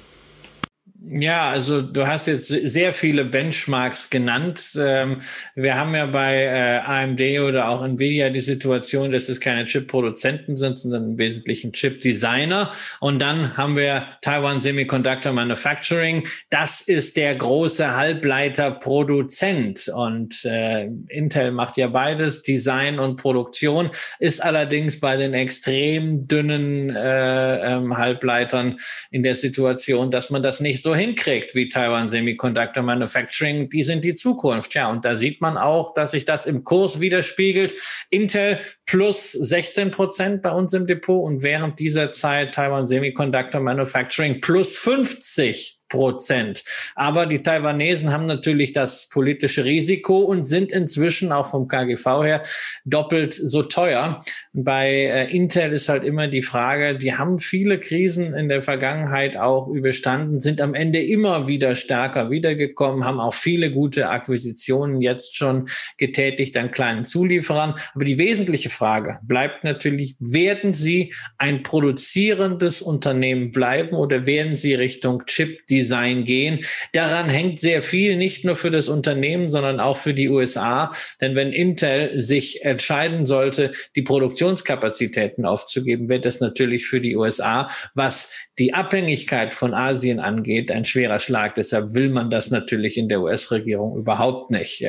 [1.00, 4.76] Ja, also du hast jetzt sehr viele Benchmarks genannt.
[4.76, 5.20] Ähm,
[5.54, 10.56] wir haben ja bei äh, AMD oder auch Nvidia die Situation, dass es keine Chip-Produzenten
[10.56, 12.72] sind, sondern im Wesentlichen Chip-Designer.
[12.98, 16.26] Und dann haben wir Taiwan Semiconductor Manufacturing.
[16.50, 19.92] Das ist der große Halbleiterproduzent.
[19.94, 26.90] Und äh, Intel macht ja beides, Design und Produktion, ist allerdings bei den extrem dünnen
[26.90, 28.78] äh, ähm, Halbleitern
[29.12, 34.04] in der Situation, dass man das nicht so hinkriegt wie Taiwan Semiconductor Manufacturing, die sind
[34.04, 34.74] die Zukunft.
[34.74, 37.74] Ja, und da sieht man auch, dass sich das im Kurs widerspiegelt.
[38.10, 44.40] Intel plus 16 Prozent bei uns im Depot und während dieser Zeit Taiwan Semiconductor Manufacturing
[44.40, 46.62] plus 50 Prozent.
[46.94, 52.42] Aber die Taiwanesen haben natürlich das politische Risiko und sind inzwischen auch vom KGV her
[52.84, 54.22] doppelt so teuer.
[54.52, 59.36] Bei äh, Intel ist halt immer die Frage, die haben viele Krisen in der Vergangenheit
[59.36, 65.36] auch überstanden, sind am Ende immer wieder stärker wiedergekommen, haben auch viele gute Akquisitionen jetzt
[65.36, 67.74] schon getätigt an kleinen Zulieferern.
[67.94, 74.74] Aber die wesentliche Frage bleibt natürlich, werden sie ein produzierendes Unternehmen bleiben oder werden sie
[74.74, 76.60] Richtung Chip Design gehen.
[76.92, 80.90] Daran hängt sehr viel, nicht nur für das Unternehmen, sondern auch für die USA.
[81.20, 87.68] Denn wenn Intel sich entscheiden sollte, die Produktionskapazitäten aufzugeben, wird das natürlich für die USA,
[87.94, 91.54] was die Abhängigkeit von Asien angeht, ein schwerer Schlag.
[91.54, 94.84] Deshalb will man das natürlich in der US-Regierung überhaupt nicht.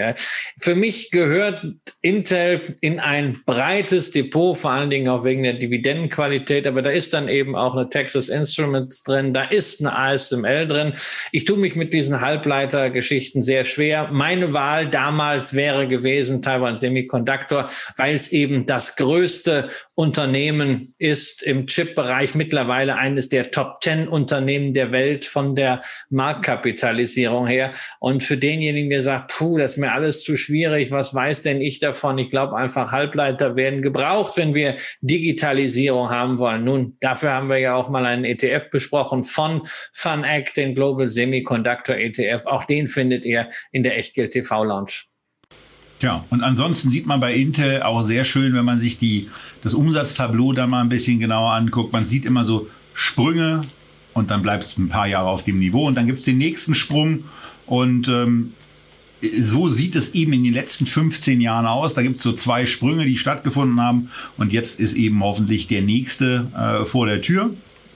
[0.60, 1.67] Für mich gehört
[2.02, 6.65] Intel in ein breites Depot, vor allen Dingen auch wegen der Dividendenqualität.
[6.65, 10.79] Aber da ist dann eben auch eine Texas Instruments drin, da ist eine ASML drin
[10.80, 10.94] drin.
[11.32, 14.10] Ich tue mich mit diesen Halbleitergeschichten sehr schwer.
[14.12, 21.68] Meine Wahl damals wäre gewesen Taiwan Semiconductor, weil es eben das größte Unternehmen ist im
[21.68, 27.72] Chip-Bereich, mittlerweile eines der Top Ten Unternehmen der Welt von der Marktkapitalisierung her.
[28.00, 31.62] Und für denjenigen, der sagt, puh, das ist mir alles zu schwierig, was weiß denn
[31.62, 32.18] ich davon?
[32.18, 36.63] Ich glaube einfach, Halbleiter werden gebraucht, wenn wir Digitalisierung haben wollen.
[36.63, 39.62] Nun, dafür haben wir ja auch mal einen ETF besprochen von
[39.94, 42.45] FunAct, den Global Semiconductor ETF.
[42.45, 45.10] Auch den findet ihr in der Echtgeld TV Lounge.
[46.01, 49.29] Ja, und ansonsten sieht man bei Intel auch sehr schön, wenn man sich die,
[49.62, 51.91] das Umsatztableau da mal ein bisschen genauer anguckt.
[51.91, 53.62] Man sieht immer so Sprünge
[54.13, 56.38] und dann bleibt es ein paar Jahre auf dem Niveau und dann gibt es den
[56.38, 57.25] nächsten Sprung
[57.65, 58.53] und ähm,
[59.41, 61.93] so sieht es eben in den letzten 15 Jahren aus.
[61.93, 65.82] Da gibt es so zwei Sprünge, die stattgefunden haben und jetzt ist eben hoffentlich der
[65.82, 67.53] nächste äh, vor der Tür.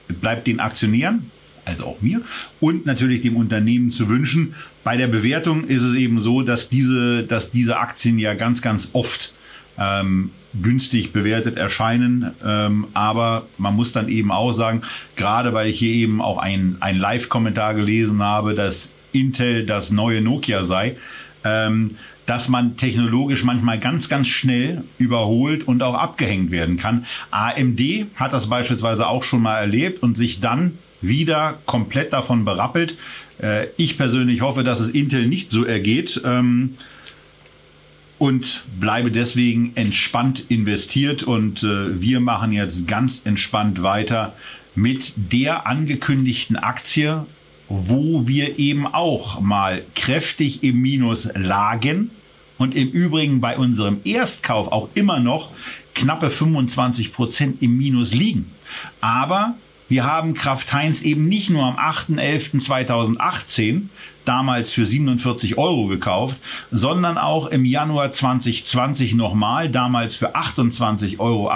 [0.08, 1.30] Bleibt den Aktionären
[1.64, 2.20] also auch mir,
[2.60, 4.54] und natürlich dem Unternehmen zu wünschen.
[4.82, 8.90] Bei der Bewertung ist es eben so, dass diese, dass diese Aktien ja ganz, ganz
[8.92, 9.32] oft
[9.78, 10.30] ähm,
[10.62, 12.32] günstig bewertet erscheinen.
[12.44, 14.82] Ähm, aber man muss dann eben auch sagen,
[15.16, 20.20] gerade weil ich hier eben auch ein, ein Live-Kommentar gelesen habe, dass Intel das neue
[20.20, 20.96] Nokia sei,
[21.44, 21.96] ähm,
[22.26, 27.04] dass man technologisch manchmal ganz, ganz schnell überholt und auch abgehängt werden kann.
[27.30, 27.80] AMD
[28.14, 32.96] hat das beispielsweise auch schon mal erlebt und sich dann wieder komplett davon berappelt.
[33.40, 36.74] Äh, ich persönlich hoffe, dass es Intel nicht so ergeht ähm,
[38.18, 44.34] und bleibe deswegen entspannt investiert und äh, wir machen jetzt ganz entspannt weiter
[44.74, 47.26] mit der angekündigten Aktie,
[47.68, 52.10] wo wir eben auch mal kräftig im Minus lagen
[52.58, 55.50] und im Übrigen bei unserem Erstkauf auch immer noch
[55.94, 58.50] knappe 25 Prozent im Minus liegen.
[59.00, 59.54] Aber
[59.94, 63.82] wir haben Kraft Heinz eben nicht nur am 8.11.2018
[64.24, 66.38] damals für 47 Euro gekauft,
[66.72, 71.52] sondern auch im Januar 2020 nochmal, damals für 28,78 Euro.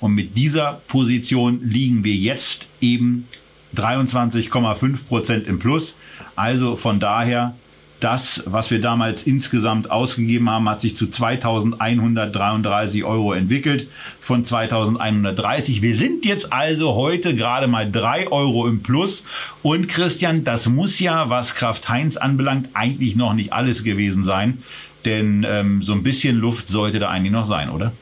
[0.00, 3.28] Und mit dieser Position liegen wir jetzt eben
[3.76, 5.94] 23,5 Prozent im Plus.
[6.34, 7.54] Also von daher
[8.00, 13.88] das, was wir damals insgesamt ausgegeben haben, hat sich zu 2133 Euro entwickelt
[14.20, 15.82] von 2130.
[15.82, 19.22] Wir sind jetzt also heute gerade mal drei Euro im Plus.
[19.62, 24.62] Und Christian, das muss ja, was Kraft Heinz anbelangt, eigentlich noch nicht alles gewesen sein.
[25.04, 27.92] Denn ähm, so ein bisschen Luft sollte da eigentlich noch sein, oder?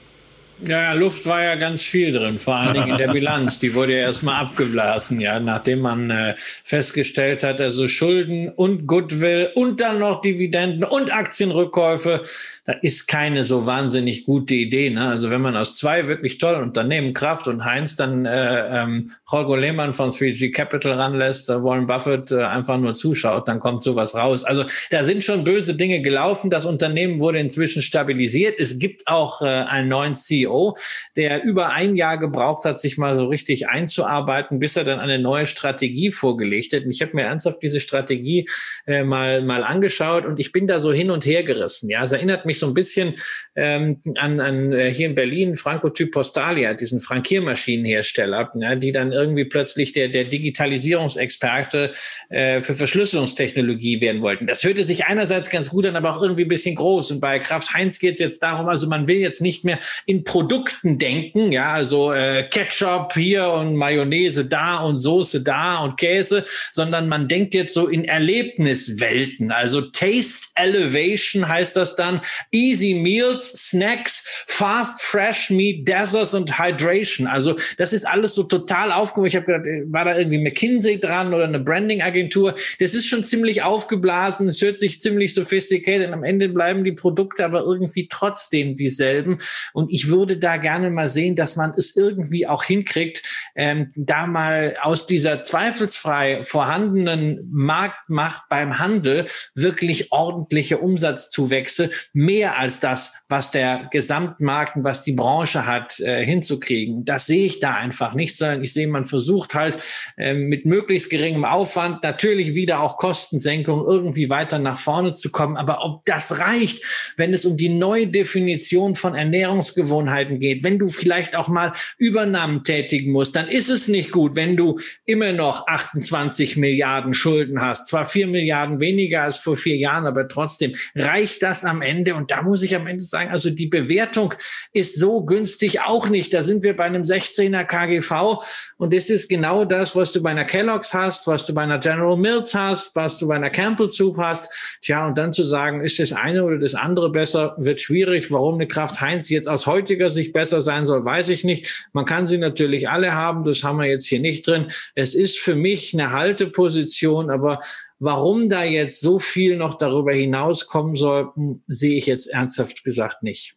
[0.67, 3.61] Ja, Luft war ja ganz viel drin, vor allen Dingen in der Bilanz.
[3.61, 9.51] Die wurde ja erstmal abgeblasen, ja, nachdem man äh, festgestellt hat, also Schulden und Goodwill
[9.55, 12.23] und dann noch Dividenden und Aktienrückkäufe.
[12.65, 14.91] Da ist keine so wahnsinnig gute Idee.
[14.91, 15.09] Ne?
[15.09, 19.57] Also wenn man aus zwei wirklich tollen Unternehmen, Kraft und Heinz, dann äh, ähm, Holger
[19.57, 24.15] Lehmann von 3G Capital ranlässt, äh, Warren Buffett äh, einfach nur zuschaut, dann kommt sowas
[24.17, 24.45] raus.
[24.45, 26.51] Also da sind schon böse Dinge gelaufen.
[26.51, 28.59] Das Unternehmen wurde inzwischen stabilisiert.
[28.59, 30.77] Es gibt auch äh, einen neuen CEO CEO,
[31.17, 35.19] der über ein Jahr gebraucht hat, sich mal so richtig einzuarbeiten, bis er dann eine
[35.19, 36.85] neue Strategie vorgelegt hat.
[36.85, 38.49] Und ich habe mir ernsthaft diese Strategie
[38.87, 41.91] äh, mal, mal angeschaut und ich bin da so hin und her gerissen.
[41.91, 43.15] Ja, es erinnert mich so ein bisschen
[43.57, 49.45] ähm, an, an äh, hier in Berlin Francotyp Postalia, diesen Frankiermaschinenhersteller, ja, die dann irgendwie
[49.45, 51.91] plötzlich der, der Digitalisierungsexperte
[52.29, 54.47] äh, für Verschlüsselungstechnologie werden wollten.
[54.47, 57.13] Das hörte sich einerseits ganz gut an, aber auch irgendwie ein bisschen groß.
[57.13, 60.25] Und bei Kraft Heinz geht es jetzt darum, also man will jetzt nicht mehr in
[60.39, 66.45] Produkten denken, ja, also äh, Ketchup hier und Mayonnaise da und Soße da und Käse,
[66.71, 69.51] sondern man denkt jetzt so in Erlebniswelten.
[69.51, 72.21] Also Taste Elevation heißt das dann.
[72.53, 77.27] Easy Meals, Snacks, Fast Fresh Meat, Deserts und Hydration.
[77.27, 79.27] Also das ist alles so total aufgehoben.
[79.27, 82.55] Ich habe gedacht, äh, war da irgendwie McKinsey dran oder eine Branding-Agentur?
[82.79, 84.49] Das ist schon ziemlich aufgeblasen.
[84.49, 86.13] Es hört sich ziemlich sophisticated.
[86.13, 89.39] Am Ende bleiben die Produkte aber irgendwie trotzdem dieselben.
[89.73, 93.23] Und ich würde da gerne mal sehen, dass man es irgendwie auch hinkriegt,
[93.57, 102.81] ähm, da mal aus dieser zweifelsfrei vorhandenen Marktmacht beim Handel wirklich ordentliche Umsatzzuwächse, mehr als
[102.81, 107.05] das, was der Gesamtmarkt und was die Branche hat, äh, hinzukriegen.
[107.05, 109.79] Das sehe ich da einfach nicht, sondern ich sehe, man versucht halt
[110.17, 115.57] äh, mit möglichst geringem Aufwand natürlich wieder auch Kostensenkung irgendwie weiter nach vorne zu kommen.
[115.57, 116.85] Aber ob das reicht,
[117.17, 122.65] wenn es um die neue Definition von Ernährungsgewohnheiten geht, wenn du vielleicht auch mal Übernahmen
[122.65, 127.87] tätigen musst, dann ist es nicht gut, wenn du immer noch 28 Milliarden Schulden hast.
[127.87, 132.15] Zwar vier Milliarden weniger als vor vier Jahren, aber trotzdem reicht das am Ende.
[132.15, 134.35] Und da muss ich am Ende sagen, also die Bewertung
[134.73, 136.33] ist so günstig auch nicht.
[136.35, 138.43] Da sind wir bei einem 16er KGV.
[138.77, 141.79] Und das ist genau das, was du bei einer Kellogg's hast, was du bei einer
[141.79, 144.79] General Mills hast, was du bei einer Campbell Soup hast.
[144.83, 148.31] Tja, und dann zu sagen, ist das eine oder das andere besser, wird schwierig.
[148.31, 151.89] Warum eine Kraft Heinz jetzt aus heutiger Sicht besser sein soll, weiß ich nicht.
[151.93, 153.45] Man kann sie natürlich alle haben.
[153.45, 154.67] Das haben wir jetzt hier nicht drin.
[154.95, 157.61] Es ist für mich eine Halteposition, aber
[157.99, 163.57] warum da jetzt so viel noch darüber hinauskommen sollten, sehe ich jetzt ernsthaft gesagt nicht.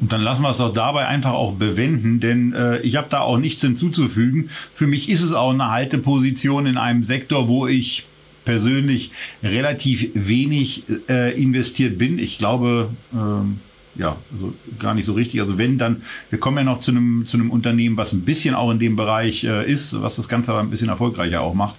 [0.00, 3.20] Und dann lassen wir es doch dabei einfach auch bewenden, denn äh, ich habe da
[3.20, 4.50] auch nichts hinzuzufügen.
[4.74, 8.08] Für mich ist es auch eine Halteposition in einem Sektor, wo ich
[8.44, 9.12] persönlich
[9.44, 12.18] relativ wenig äh, investiert bin.
[12.18, 13.60] Ich glaube, ähm,
[13.94, 15.40] ja, also gar nicht so richtig.
[15.40, 18.54] Also wenn dann, wir kommen ja noch zu einem zu einem Unternehmen, was ein bisschen
[18.54, 21.76] auch in dem Bereich äh, ist, was das Ganze aber ein bisschen erfolgreicher auch macht.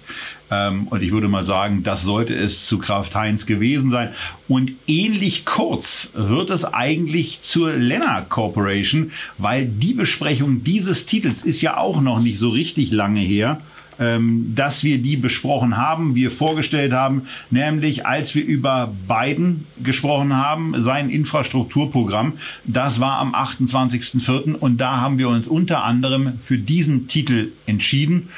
[0.50, 4.10] Ähm, und ich würde mal sagen, das sollte es zu Kraft Heinz gewesen sein.
[4.48, 11.62] Und ähnlich kurz wird es eigentlich zur Lenner Corporation, weil die Besprechung dieses Titels ist
[11.62, 13.58] ja auch noch nicht so richtig lange her
[13.98, 20.36] ähm, dass wir die besprochen haben, wir vorgestellt haben, nämlich als wir über Biden gesprochen
[20.36, 22.34] haben, sein Infrastrukturprogramm.
[22.64, 24.54] Das war am 28.04.
[24.54, 28.28] und da haben wir uns unter anderem für diesen Titel entschieden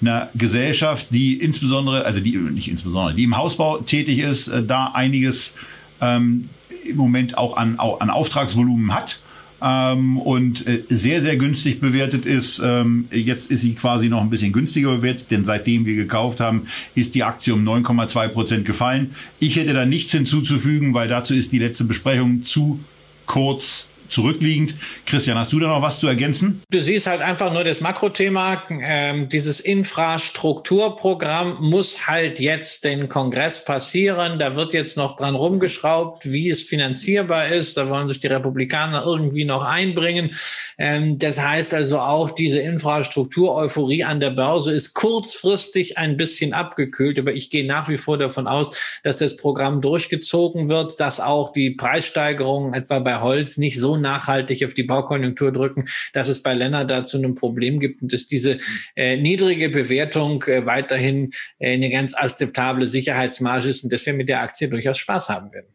[0.00, 4.92] Eine Gesellschaft, die insbesondere, also die nicht insbesondere, die im Hausbau tätig ist, äh, da
[4.94, 5.56] einiges
[6.00, 6.48] ähm,
[6.84, 9.20] im Moment auch an, auch an Auftragsvolumen hat
[9.62, 12.60] ähm, und äh, sehr, sehr günstig bewertet ist.
[12.64, 16.66] Ähm, jetzt ist sie quasi noch ein bisschen günstiger bewertet, denn seitdem wir gekauft haben,
[16.94, 19.14] ist die Aktie um 9,2 Prozent gefallen.
[19.38, 22.80] Ich hätte da nichts hinzuzufügen, weil dazu ist die letzte Besprechung zu
[23.26, 24.74] kurz zurückliegend.
[25.06, 26.62] Christian, hast du da noch was zu ergänzen?
[26.70, 28.62] Du siehst halt einfach nur das Makrothema.
[28.70, 34.38] Ähm, dieses Infrastrukturprogramm muss halt jetzt den Kongress passieren.
[34.38, 37.76] Da wird jetzt noch dran rumgeschraubt, wie es finanzierbar ist.
[37.76, 40.30] Da wollen sich die Republikaner irgendwie noch einbringen.
[40.78, 47.18] Ähm, das heißt also auch, diese Infrastruktur-Euphorie an der Börse ist kurzfristig ein bisschen abgekühlt.
[47.18, 51.52] Aber ich gehe nach wie vor davon aus, dass das Programm durchgezogen wird, dass auch
[51.52, 56.54] die Preissteigerungen etwa bei Holz nicht so nachhaltig auf die Baukonjunktur drücken, dass es bei
[56.54, 58.58] Ländern dazu ein Problem gibt und dass diese
[58.96, 64.28] äh, niedrige Bewertung äh, weiterhin äh, eine ganz akzeptable Sicherheitsmarge ist und dass wir mit
[64.28, 65.68] der Aktie durchaus Spaß haben werden.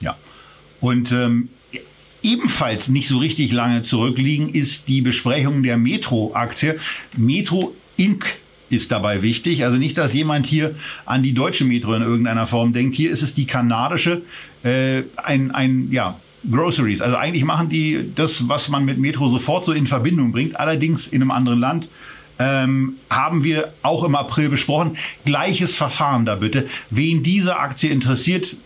[0.00, 0.16] Ja.
[0.80, 1.50] Und ähm,
[2.22, 6.78] ebenfalls nicht so richtig lange zurückliegen ist die Besprechung der Metro-Aktie.
[7.16, 8.38] Metro Inc
[8.70, 9.64] ist dabei wichtig.
[9.64, 10.74] Also nicht, dass jemand hier
[11.06, 12.94] an die deutsche Metro in irgendeiner Form denkt.
[12.94, 14.22] Hier ist es die kanadische,
[14.62, 16.20] äh, ein, ein ja,
[16.50, 17.00] Groceries.
[17.00, 21.06] Also eigentlich machen die das, was man mit Metro sofort so in Verbindung bringt, allerdings
[21.06, 21.88] in einem anderen Land.
[22.40, 24.96] Ähm, haben wir auch im April besprochen.
[25.24, 26.68] Gleiches Verfahren da bitte.
[26.88, 28.56] Wen diese Aktie interessiert,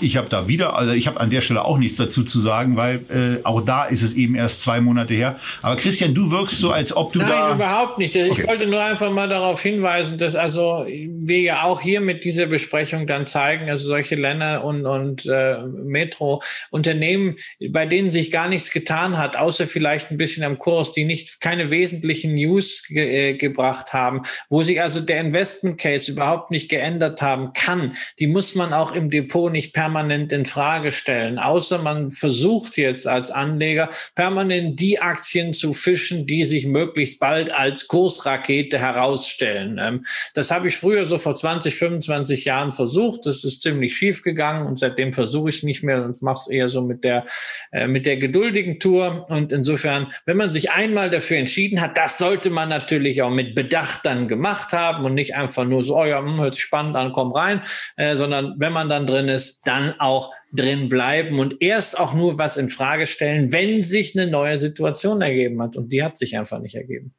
[0.00, 2.76] ich habe da wieder, also ich habe an der Stelle auch nichts dazu zu sagen,
[2.76, 5.38] weil äh, auch da ist es eben erst zwei Monate her.
[5.62, 7.48] Aber Christian, du wirkst so, als ob du Nein, da.
[7.48, 8.14] Nein, überhaupt nicht.
[8.14, 8.46] Ich okay.
[8.46, 13.06] wollte nur einfach mal darauf hinweisen, dass also wir ja auch hier mit dieser Besprechung
[13.06, 17.36] dann zeigen, also solche Länder und, und äh, Metro-Unternehmen,
[17.70, 21.40] bei denen sich gar nichts getan hat, außer vielleicht ein bisschen am Kurs, die nicht
[21.40, 26.68] keine wesentlichen News ge äh, gebracht haben, wo sich also der Investment Case überhaupt nicht
[26.68, 31.78] geändert haben kann, die muss man auch im Depot nicht permanent in Frage stellen, außer
[31.78, 37.88] man versucht jetzt als Anleger permanent die Aktien zu fischen, die sich möglichst bald als
[37.88, 39.78] Kursrakete herausstellen.
[39.80, 43.26] Ähm, das habe ich früher so vor 20, 25 Jahren versucht.
[43.26, 46.48] Das ist ziemlich schief gegangen und seitdem versuche ich es nicht mehr und mache es
[46.48, 47.24] eher so mit der,
[47.72, 49.26] äh, mit der geduldigen Tour.
[49.28, 53.54] Und insofern, wenn man sich einmal dafür entschieden hat, das sollte man natürlich auch mit
[53.54, 56.96] Bedacht dann gemacht haben und nicht einfach nur so, oh ja, hm, hört sich spannend
[56.96, 57.62] an, komm rein,
[57.96, 62.38] äh, sondern wenn man dann drin ist, dann auch drin bleiben und erst auch nur
[62.38, 65.76] was in Frage stellen, wenn sich eine neue Situation ergeben hat.
[65.76, 67.12] Und die hat sich einfach nicht ergeben.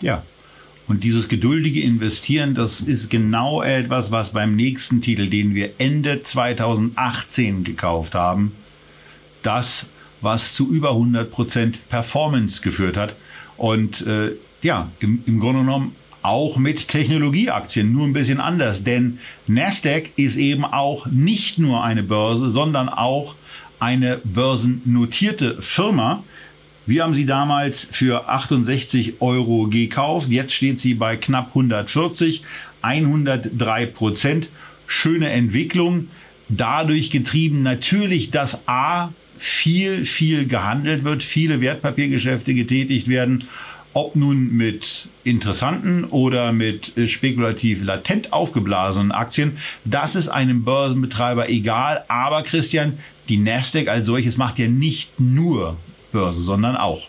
[0.00, 0.24] Ja.
[0.86, 6.22] Und dieses geduldige Investieren, das ist genau etwas, was beim nächsten Titel, den wir Ende
[6.22, 8.52] 2018 gekauft haben,
[9.42, 9.84] das,
[10.22, 13.14] was zu über 100% Performance geführt hat.
[13.58, 14.32] Und äh,
[14.62, 18.84] ja, im, im Grunde genommen auch mit Technologieaktien, nur ein bisschen anders.
[18.84, 23.34] Denn Nasdaq ist eben auch nicht nur eine Börse, sondern auch
[23.78, 26.24] eine börsennotierte Firma.
[26.86, 30.28] Wir haben sie damals für 68 Euro gekauft.
[30.30, 32.42] Jetzt steht sie bei knapp 140,
[32.82, 34.48] 103 Prozent.
[34.86, 36.08] Schöne Entwicklung.
[36.48, 43.44] Dadurch getrieben natürlich, dass A viel, viel gehandelt wird, viele Wertpapiergeschäfte getätigt werden
[43.98, 51.48] ob nun mit interessanten oder mit äh, spekulativ latent aufgeblasenen Aktien, das ist einem Börsenbetreiber
[51.48, 52.04] egal.
[52.06, 55.78] Aber Christian, die Nasdaq als solches macht ja nicht nur
[56.12, 57.08] Börse, sondern auch.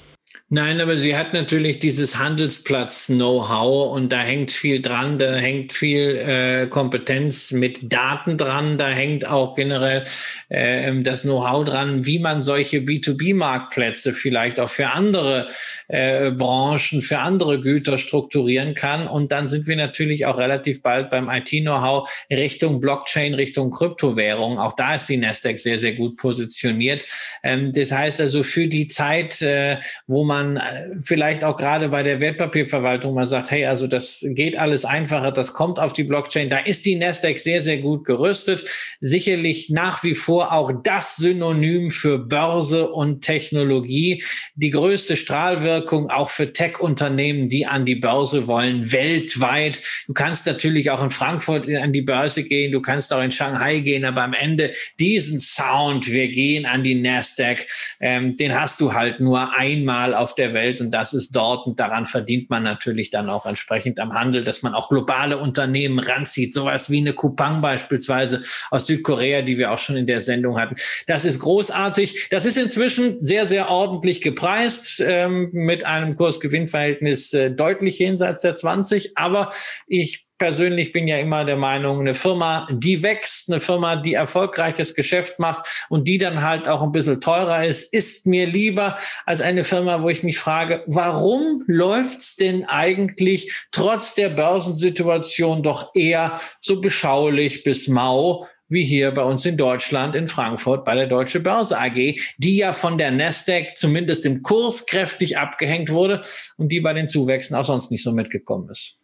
[0.52, 6.16] Nein, aber sie hat natürlich dieses Handelsplatz-Know-how und da hängt viel dran, da hängt viel
[6.18, 10.06] äh, Kompetenz mit Daten dran, da hängt auch generell
[10.48, 15.50] äh, das Know-how dran, wie man solche B2B-Marktplätze vielleicht auch für andere
[15.88, 19.08] äh, Branchen, für andere Güter strukturieren kann.
[19.08, 24.58] Und dann sind wir natürlich auch relativ bald beim IT-Know-how Richtung Blockchain, Richtung Kryptowährung.
[24.58, 27.06] Auch da ist die Nasdaq sehr, sehr gut positioniert.
[27.44, 29.78] Ähm, das heißt also für die Zeit, äh,
[30.08, 34.26] wo man man äh, vielleicht auch gerade bei der Wertpapierverwaltung mal sagt, hey, also das
[34.30, 36.50] geht alles einfacher, das kommt auf die Blockchain.
[36.50, 38.66] Da ist die Nasdaq sehr, sehr gut gerüstet.
[39.00, 44.24] Sicherlich nach wie vor auch das Synonym für Börse und Technologie.
[44.56, 49.82] Die größte Strahlwirkung auch für Tech-Unternehmen, die an die Börse wollen, weltweit.
[50.08, 53.80] Du kannst natürlich auch in Frankfurt an die Börse gehen, du kannst auch in Shanghai
[53.80, 57.66] gehen, aber am Ende diesen Sound, wir gehen an die Nasdaq,
[58.00, 61.66] ähm, den hast du halt nur einmal auf auf der Welt und das ist dort
[61.66, 66.00] und daran verdient man natürlich dann auch entsprechend am Handel, dass man auch globale Unternehmen
[66.00, 70.60] ranzieht, sowas wie eine Kupang beispielsweise aus Südkorea, die wir auch schon in der Sendung
[70.60, 70.76] hatten.
[71.08, 72.30] Das ist großartig.
[72.30, 78.56] Das ist inzwischen sehr, sehr ordentlich gepreist ähm, mit einem Kursgewinnverhältnis äh, deutlich jenseits der
[78.56, 79.50] 20, aber
[79.88, 84.96] ich persönlich bin ja immer der Meinung, eine Firma, die wächst, eine Firma, die erfolgreiches
[84.96, 89.42] Geschäft macht und die dann halt auch ein bisschen teurer ist, ist mir lieber als
[89.42, 96.40] eine Firma, wo ich mich frage, warum läuft's denn eigentlich trotz der Börsensituation doch eher
[96.62, 98.48] so beschaulich bis mau?
[98.72, 102.72] wie hier bei uns in Deutschland, in Frankfurt bei der Deutsche Börse AG, die ja
[102.72, 106.22] von der Nasdaq zumindest im Kurs kräftig abgehängt wurde
[106.58, 109.00] und die bei den Zuwächsen auch sonst nicht so mitgekommen ist.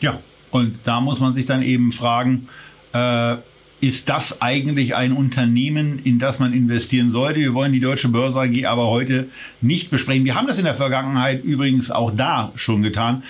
[0.00, 0.18] Ja,
[0.50, 2.48] und da muss man sich dann eben fragen,
[2.92, 3.36] äh,
[3.80, 7.40] ist das eigentlich ein Unternehmen, in das man investieren sollte?
[7.40, 9.28] Wir wollen die Deutsche Börse AG aber heute
[9.60, 10.24] nicht besprechen.
[10.24, 13.22] Wir haben das in der Vergangenheit übrigens auch da schon getan.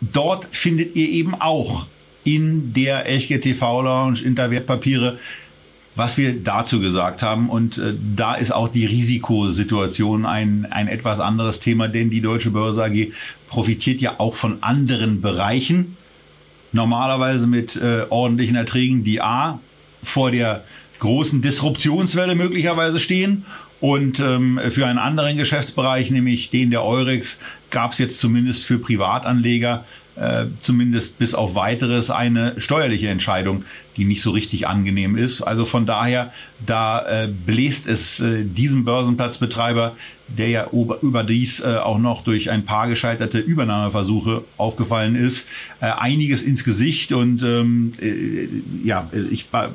[0.00, 1.86] Dort findet ihr eben auch
[2.22, 5.18] in der Echtgeld TV Lounge Interwertpapiere
[5.96, 7.48] was wir dazu gesagt haben.
[7.48, 12.50] Und äh, da ist auch die Risikosituation ein, ein etwas anderes Thema, denn die Deutsche
[12.50, 13.12] Börse AG
[13.48, 15.96] profitiert ja auch von anderen Bereichen
[16.76, 19.58] normalerweise mit äh, ordentlichen Erträgen, die A
[20.02, 20.64] vor der
[21.00, 23.44] großen Disruptionswelle möglicherweise stehen.
[23.80, 27.38] Und ähm, für einen anderen Geschäftsbereich, nämlich den der Eurex,
[27.70, 29.84] gab es jetzt zumindest für Privatanleger
[30.16, 33.64] äh, zumindest bis auf weiteres eine steuerliche Entscheidung,
[33.96, 35.42] die nicht so richtig angenehm ist.
[35.42, 36.32] Also von daher,
[36.64, 39.96] da äh, bläst es äh, diesem Börsenplatzbetreiber,
[40.28, 40.68] der ja
[41.02, 45.46] überdies äh, auch noch durch ein paar gescheiterte Übernahmeversuche aufgefallen ist,
[45.80, 47.12] äh, einiges ins Gesicht.
[47.12, 48.48] Und ähm, äh,
[48.84, 49.68] ja, ich äh,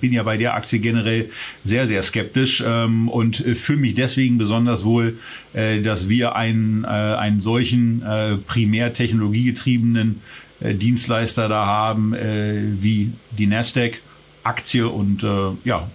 [0.00, 1.30] bin ja bei der Aktie generell
[1.64, 5.18] sehr, sehr skeptisch ähm, und fühle mich deswegen besonders wohl,
[5.54, 10.20] äh, dass wir einen, äh, einen solchen äh, primär technologiegetriebenen
[10.60, 14.00] äh, Dienstleister da haben, äh, wie die Nasdaq
[14.42, 15.90] Aktie und äh, ja,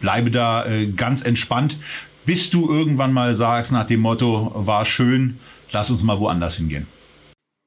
[0.00, 1.78] bleibe da äh, ganz entspannt,
[2.26, 5.38] bis du irgendwann mal sagst nach dem Motto, war schön,
[5.70, 6.86] lass uns mal woanders hingehen.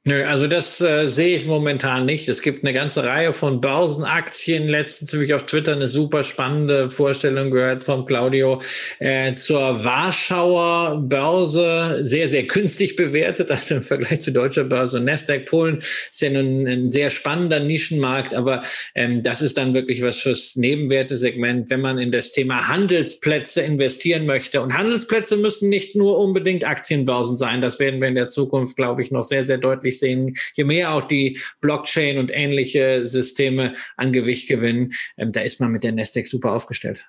[0.07, 2.29] Nö, also das äh, sehe ich momentan nicht.
[2.29, 4.69] Es gibt eine ganze Reihe von Börsenaktien.
[4.69, 8.61] Letztens habe ich auf Twitter eine super spannende Vorstellung gehört von Claudio
[8.99, 11.99] äh, zur Warschauer Börse.
[12.03, 15.01] Sehr, sehr günstig bewertet, also im Vergleich zu deutscher Börse.
[15.01, 18.61] Nasdaq Polen ist ja nun ein sehr spannender Nischenmarkt, aber
[18.95, 24.25] ähm, das ist dann wirklich was fürs Nebenwertesegment, wenn man in das Thema Handelsplätze investieren
[24.25, 24.61] möchte.
[24.61, 27.59] Und Handelsplätze müssen nicht nur unbedingt Aktienbörsen sein.
[27.59, 30.91] Das werden wir in der Zukunft, glaube ich, noch sehr, sehr deutlich sehen, je mehr
[30.93, 35.91] auch die Blockchain und ähnliche Systeme an Gewicht gewinnen, ähm, da ist man mit der
[35.91, 37.05] Nasdaq super aufgestellt.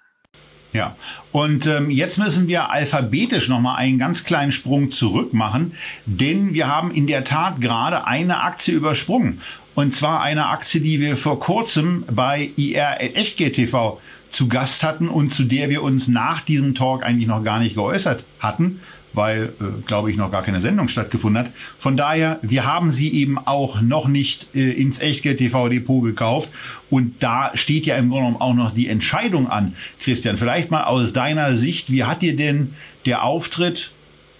[0.73, 0.97] Ja,
[1.33, 5.73] und ähm, jetzt müssen wir alphabetisch nochmal einen ganz kleinen Sprung zurück machen,
[6.05, 9.41] denn wir haben in der Tat gerade eine Aktie übersprungen.
[9.75, 15.09] Und zwar eine Aktie, die wir vor kurzem bei IR Echtgeld TV zu Gast hatten
[15.09, 18.81] und zu der wir uns nach diesem Talk eigentlich noch gar nicht geäußert hatten
[19.13, 21.53] weil, äh, glaube ich, noch gar keine Sendung stattgefunden hat.
[21.79, 26.49] Von daher, wir haben sie eben auch noch nicht äh, ins Echtgeld TV Depot gekauft.
[26.91, 29.75] Und da steht ja im Grunde genommen auch noch die Entscheidung an.
[30.01, 32.75] Christian, vielleicht mal aus deiner Sicht, wie hat dir denn
[33.07, 33.93] der Auftritt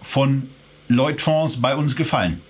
[0.03, 0.49] von
[0.89, 2.41] Lloyd Fonds bei uns gefallen?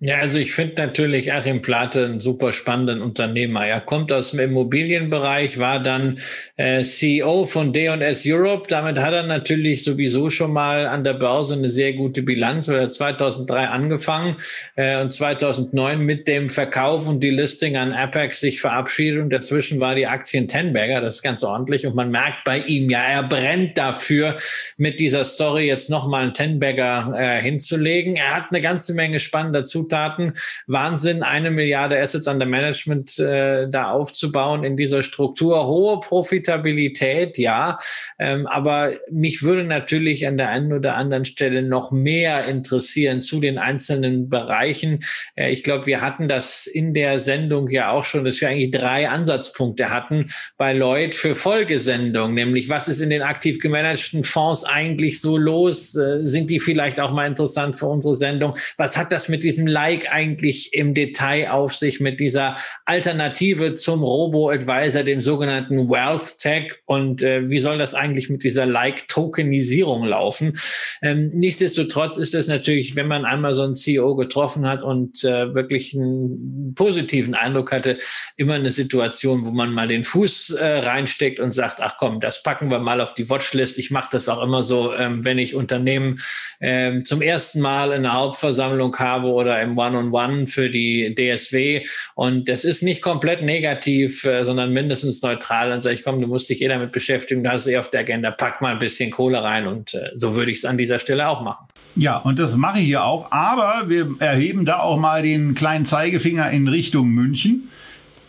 [0.00, 3.66] Ja, also ich finde natürlich Achim Plate einen super spannenden Unternehmer.
[3.66, 6.20] Er kommt aus dem Immobilienbereich, war dann
[6.56, 8.68] äh, CEO von D&S Europe.
[8.68, 12.78] Damit hat er natürlich sowieso schon mal an der Börse eine sehr gute Bilanz, weil
[12.78, 14.36] er 2003 angefangen
[14.76, 19.80] äh, und 2009 mit dem Verkauf und die Listing an Apex sich verabschiedet und dazwischen
[19.80, 21.00] war die Aktie in Tenberger.
[21.00, 24.36] Das ist ganz ordentlich und man merkt bei ihm, ja, er brennt dafür,
[24.76, 28.14] mit dieser Story jetzt nochmal einen Tenberger äh, hinzulegen.
[28.14, 30.34] Er hat eine ganze Menge spannender Zutaten Zutaten.
[30.66, 35.66] Wahnsinn, eine Milliarde Assets under Management äh, da aufzubauen in dieser Struktur.
[35.66, 37.78] Hohe Profitabilität, ja.
[38.18, 43.40] Ähm, aber mich würde natürlich an der einen oder anderen Stelle noch mehr interessieren zu
[43.40, 45.00] den einzelnen Bereichen.
[45.36, 48.70] Äh, ich glaube, wir hatten das in der Sendung ja auch schon, dass wir eigentlich
[48.70, 50.26] drei Ansatzpunkte hatten
[50.58, 55.96] bei Lloyd für Folgesendungen, nämlich was ist in den aktiv gemanagten Fonds eigentlich so los?
[55.96, 58.54] Äh, sind die vielleicht auch mal interessant für unsere Sendung?
[58.76, 64.02] Was hat das mit diesem Like eigentlich im Detail auf sich mit dieser Alternative zum
[64.02, 70.58] Robo-Advisor, dem sogenannten Wealth Tech und äh, wie soll das eigentlich mit dieser Like-Tokenisierung laufen?
[71.00, 75.54] Ähm, nichtsdestotrotz ist es natürlich, wenn man einmal so einen CEO getroffen hat und äh,
[75.54, 77.98] wirklich einen positiven Eindruck hatte,
[78.36, 82.42] immer eine Situation, wo man mal den Fuß äh, reinsteckt und sagt, ach komm, das
[82.42, 83.78] packen wir mal auf die Watchlist.
[83.78, 86.18] Ich mache das auch immer so, ähm, wenn ich Unternehmen
[86.60, 91.84] ähm, zum ersten Mal in der Hauptversammlung habe oder im im One-on-One für die DSW.
[92.14, 95.70] Und das ist nicht komplett negativ, äh, sondern mindestens neutral.
[95.70, 98.00] Dann sage ich, komm, du musst dich eh damit beschäftigen, hast es eh auf der
[98.00, 99.66] Agenda, pack mal ein bisschen Kohle rein.
[99.66, 101.66] Und äh, so würde ich es an dieser Stelle auch machen.
[101.94, 103.32] Ja, und das mache ich hier auch.
[103.32, 107.70] Aber wir erheben da auch mal den kleinen Zeigefinger in Richtung München.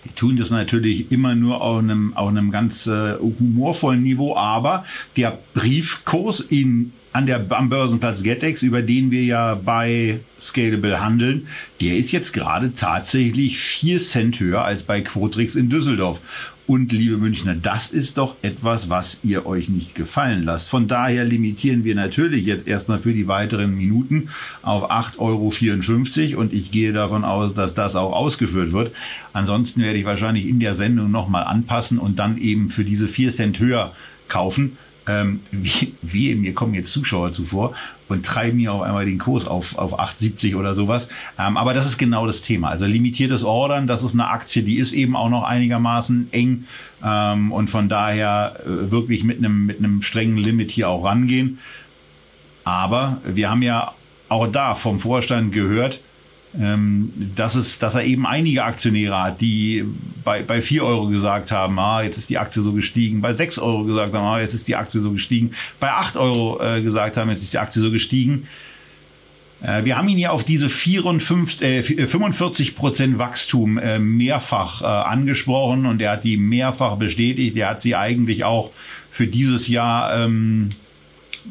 [0.04, 4.86] Wir tun das natürlich immer nur auf einem, auf einem ganz äh, humorvollen Niveau, aber
[5.18, 11.48] der Briefkurs in an der, am Börsenplatz GetEx, über den wir ja bei Scalable handeln,
[11.82, 16.20] der ist jetzt gerade tatsächlich vier Cent höher als bei Quotrix in Düsseldorf.
[16.68, 20.70] Und liebe Münchner, das ist doch etwas, was ihr euch nicht gefallen lasst.
[20.70, 24.30] Von daher limitieren wir natürlich jetzt erstmal für die weiteren Minuten
[24.62, 25.18] auf 8,54
[26.34, 28.92] Euro und ich gehe davon aus, dass das auch ausgeführt wird.
[29.34, 33.32] Ansonsten werde ich wahrscheinlich in der Sendung nochmal anpassen und dann eben für diese vier
[33.32, 33.96] Cent höher
[34.28, 34.78] kaufen
[35.10, 37.74] ähm, wie, wie mir kommen jetzt Zuschauer zuvor
[38.08, 41.08] und treiben hier auf einmal den Kurs auf, auf 8,70 oder sowas.
[41.40, 42.70] Ähm, aber das ist genau das Thema.
[42.70, 46.66] Also limitiertes Ordern, das ist eine Aktie, die ist eben auch noch einigermaßen eng
[47.04, 51.60] ähm, und von daher äh, wirklich mit einem, mit einem strengen Limit hier auch rangehen.
[52.64, 53.94] Aber wir haben ja
[54.28, 56.02] auch da vom Vorstand gehört,
[56.52, 59.86] dass, es, dass er eben einige Aktionäre hat, die
[60.24, 63.60] bei, bei 4 Euro gesagt haben, ah, jetzt ist die Aktie so gestiegen, bei 6
[63.60, 67.18] Euro gesagt haben, ah, jetzt ist die Aktie so gestiegen, bei 8 Euro äh, gesagt
[67.18, 68.48] haben, jetzt ist die Aktie so gestiegen.
[69.62, 74.86] Äh, wir haben ihn ja auf diese 54, äh, 45 Prozent Wachstum äh, mehrfach äh,
[74.86, 77.58] angesprochen und er hat die mehrfach bestätigt.
[77.58, 78.72] Er hat sie eigentlich auch
[79.12, 80.72] für dieses Jahr, ähm,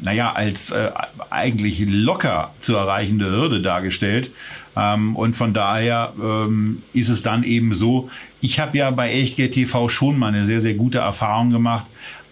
[0.01, 0.91] naja, als äh,
[1.29, 4.31] eigentlich locker zu erreichende Hürde dargestellt.
[4.79, 8.09] Ähm, und von daher ähm, ist es dann eben so,
[8.41, 11.85] ich habe ja bei Echtgeld TV schon mal eine sehr, sehr gute Erfahrung gemacht,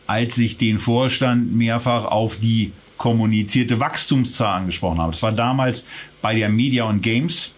[0.06, 5.12] als ich den Vorstand mehrfach auf die kommunizierte Wachstumszahl angesprochen habe.
[5.12, 5.84] Das war damals
[6.22, 7.54] bei der Media und Games,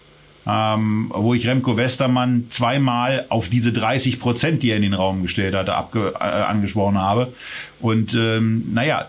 [0.47, 5.21] ähm, wo ich Remco Westermann zweimal auf diese 30 Prozent, die er in den Raum
[5.21, 7.33] gestellt hatte, abge äh, angesprochen habe.
[7.79, 9.07] Und ähm, naja,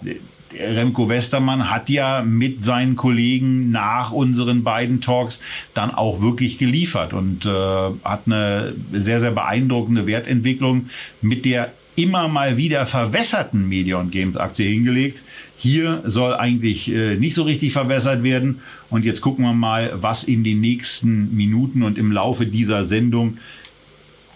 [0.59, 5.40] Remco Westermann hat ja mit seinen Kollegen nach unseren beiden Talks
[5.74, 10.90] dann auch wirklich geliefert und äh, hat eine sehr, sehr beeindruckende Wertentwicklung
[11.20, 15.22] mit der immer mal wieder verwässerten Media und Games Aktie hingelegt.
[15.57, 18.61] Hier soll eigentlich äh, nicht so richtig verbessert werden.
[18.88, 23.38] Und jetzt gucken wir mal, was in den nächsten Minuten und im Laufe dieser Sendung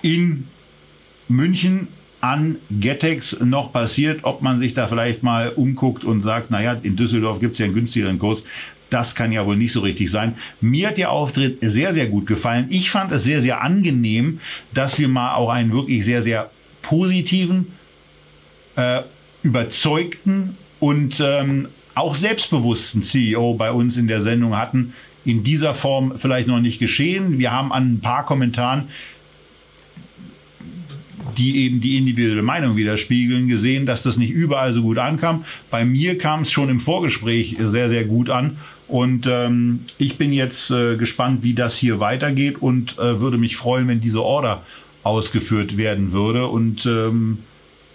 [0.02, 0.48] in
[1.28, 1.88] München
[2.24, 6.96] an Getex noch passiert, ob man sich da vielleicht mal umguckt und sagt, naja, in
[6.96, 8.44] Düsseldorf gibt es ja einen günstigeren Kurs.
[8.88, 10.36] Das kann ja wohl nicht so richtig sein.
[10.62, 12.68] Mir hat der Auftritt sehr, sehr gut gefallen.
[12.70, 14.40] Ich fand es sehr, sehr angenehm,
[14.72, 16.50] dass wir mal auch einen wirklich sehr, sehr
[16.80, 17.72] positiven,
[18.76, 19.02] äh,
[19.42, 24.94] überzeugten und ähm, auch selbstbewussten CEO bei uns in der Sendung hatten.
[25.26, 27.38] In dieser Form vielleicht noch nicht geschehen.
[27.38, 28.88] Wir haben an ein paar Kommentaren,
[31.36, 35.44] die eben die individuelle Meinung widerspiegeln, gesehen, dass das nicht überall so gut ankam.
[35.70, 38.58] Bei mir kam es schon im Vorgespräch sehr, sehr gut an.
[38.86, 43.56] Und ähm, ich bin jetzt äh, gespannt, wie das hier weitergeht und äh, würde mich
[43.56, 44.62] freuen, wenn diese Order
[45.02, 46.48] ausgeführt werden würde.
[46.48, 47.38] Und ähm,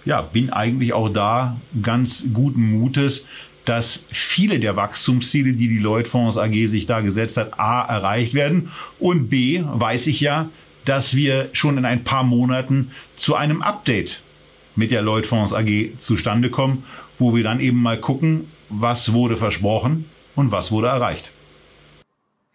[0.05, 3.25] ja, bin eigentlich auch da ganz guten Mutes,
[3.65, 8.71] dass viele der Wachstumsziele, die die Lloyd-Fonds AG sich da gesetzt hat, A, erreicht werden
[8.97, 10.49] und B, weiß ich ja,
[10.89, 14.23] dass wir schon in ein paar Monaten zu einem Update
[14.75, 16.83] mit der Lloyd-Fonds AG zustande kommen,
[17.19, 21.31] wo wir dann eben mal gucken, was wurde versprochen und was wurde erreicht.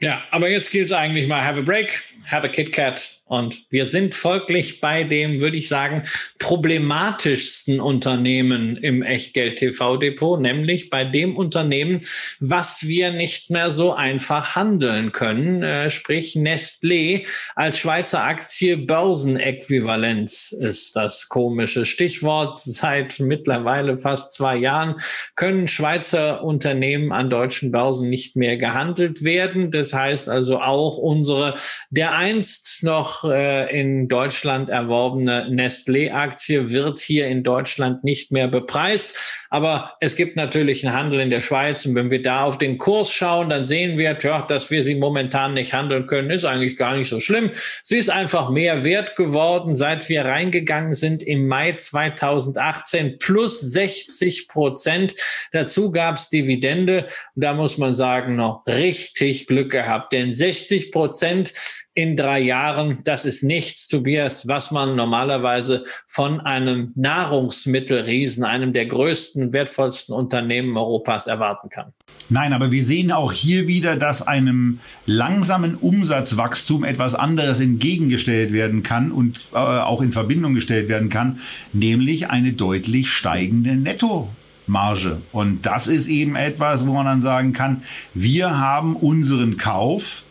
[0.01, 3.65] Ja, aber jetzt gilt es eigentlich mal, have a break, have a Kit Kat und
[3.71, 6.03] wir sind folglich bei dem, würde ich sagen,
[6.39, 12.03] problematischsten Unternehmen im Echtgeld-TV-Depot, nämlich bei dem Unternehmen,
[12.39, 20.53] was wir nicht mehr so einfach handeln können, äh, sprich Nestlé als Schweizer Aktie Börsenäquivalenz
[20.53, 22.59] ist das komische Stichwort.
[22.59, 24.97] Seit mittlerweile fast zwei Jahren
[25.35, 29.71] können Schweizer Unternehmen an deutschen Börsen nicht mehr gehandelt werden.
[29.71, 31.55] Das heißt also auch unsere
[31.91, 38.49] der einst noch noch äh, in Deutschland erworbene Nestlé-Aktie wird hier in Deutschland nicht mehr
[38.49, 39.47] bepreist.
[39.51, 41.87] Aber es gibt natürlich einen Handel in der Schweiz.
[41.87, 44.95] Und wenn wir da auf den Kurs schauen, dann sehen wir, tja, dass wir sie
[44.95, 47.51] momentan nicht handeln können, ist eigentlich gar nicht so schlimm.
[47.83, 54.49] Sie ist einfach mehr wert geworden, seit wir reingegangen sind im Mai 2018 plus 60
[54.49, 55.15] Prozent.
[55.53, 57.07] Dazu gab es Dividende.
[57.35, 60.13] Und da muss man sagen, noch richtig Glück gehabt.
[60.13, 61.53] Denn 60 Prozent
[61.95, 68.87] in drei Jahren, das ist nichts, Tobias, was man normalerweise von einem Nahrungsmittelriesen, einem der
[68.87, 71.93] größten, wertvollsten Unternehmen Europas erwarten kann.
[72.29, 78.83] Nein, aber wir sehen auch hier wieder, dass einem langsamen Umsatzwachstum etwas anderes entgegengestellt werden
[78.83, 81.39] kann und äh, auch in Verbindung gestellt werden kann,
[81.73, 85.23] nämlich eine deutlich steigende Nettomarge.
[85.31, 87.83] Und das ist eben etwas, wo man dann sagen kann,
[88.15, 90.24] wir haben unseren Kauf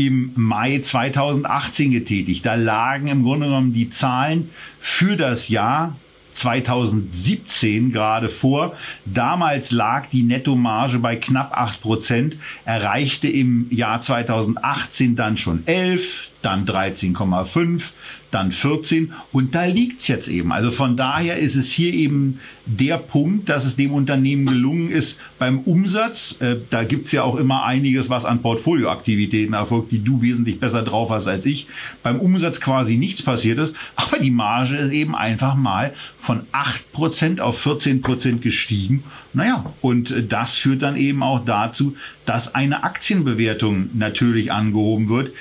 [0.00, 2.46] im Mai 2018 getätigt.
[2.46, 5.96] Da lagen im Grunde genommen die Zahlen für das Jahr
[6.32, 8.74] 2017 gerade vor.
[9.04, 16.29] Damals lag die Nettomarge bei knapp 8 Prozent, erreichte im Jahr 2018 dann schon 11,
[16.42, 17.82] dann 13,5,
[18.30, 20.52] dann 14 und da liegt's jetzt eben.
[20.52, 25.18] Also von daher ist es hier eben der Punkt, dass es dem Unternehmen gelungen ist
[25.38, 30.22] beim Umsatz, äh, da gibt's ja auch immer einiges, was an Portfolioaktivitäten erfolgt, die du
[30.22, 31.66] wesentlich besser drauf hast als ich,
[32.02, 37.40] beim Umsatz quasi nichts passiert ist, aber die Marge ist eben einfach mal von 8%
[37.40, 39.04] auf 14% gestiegen.
[39.32, 45.32] Naja, und das führt dann eben auch dazu, dass eine Aktienbewertung natürlich angehoben wird,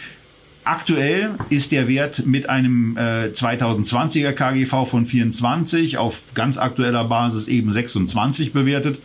[0.69, 7.47] Aktuell ist der Wert mit einem äh, 2020er KGV von 24 auf ganz aktueller Basis
[7.47, 9.01] eben 26 bewertet.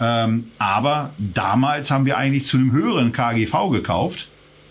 [0.00, 4.28] Ähm, aber damals haben wir eigentlich zu einem höheren KGV gekauft,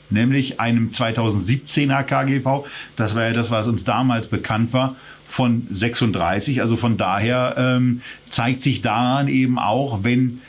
[0.09, 2.67] nämlich einem 2017er KGV.
[2.95, 4.95] Das war ja das, was uns damals bekannt war
[5.27, 6.63] von 36.
[6.63, 10.41] Also von daher ähm, zeigt sich daran eben auch, wenn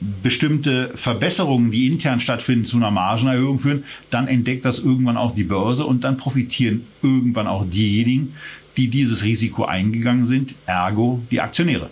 [0.00, 5.44] bestimmte Verbesserungen, die intern stattfinden, zu einer Margenerhöhung führen, dann entdeckt das irgendwann auch die
[5.44, 8.34] Börse und dann profitieren irgendwann auch diejenigen,
[8.76, 11.90] die dieses Risiko eingegangen sind, ergo die Aktionäre.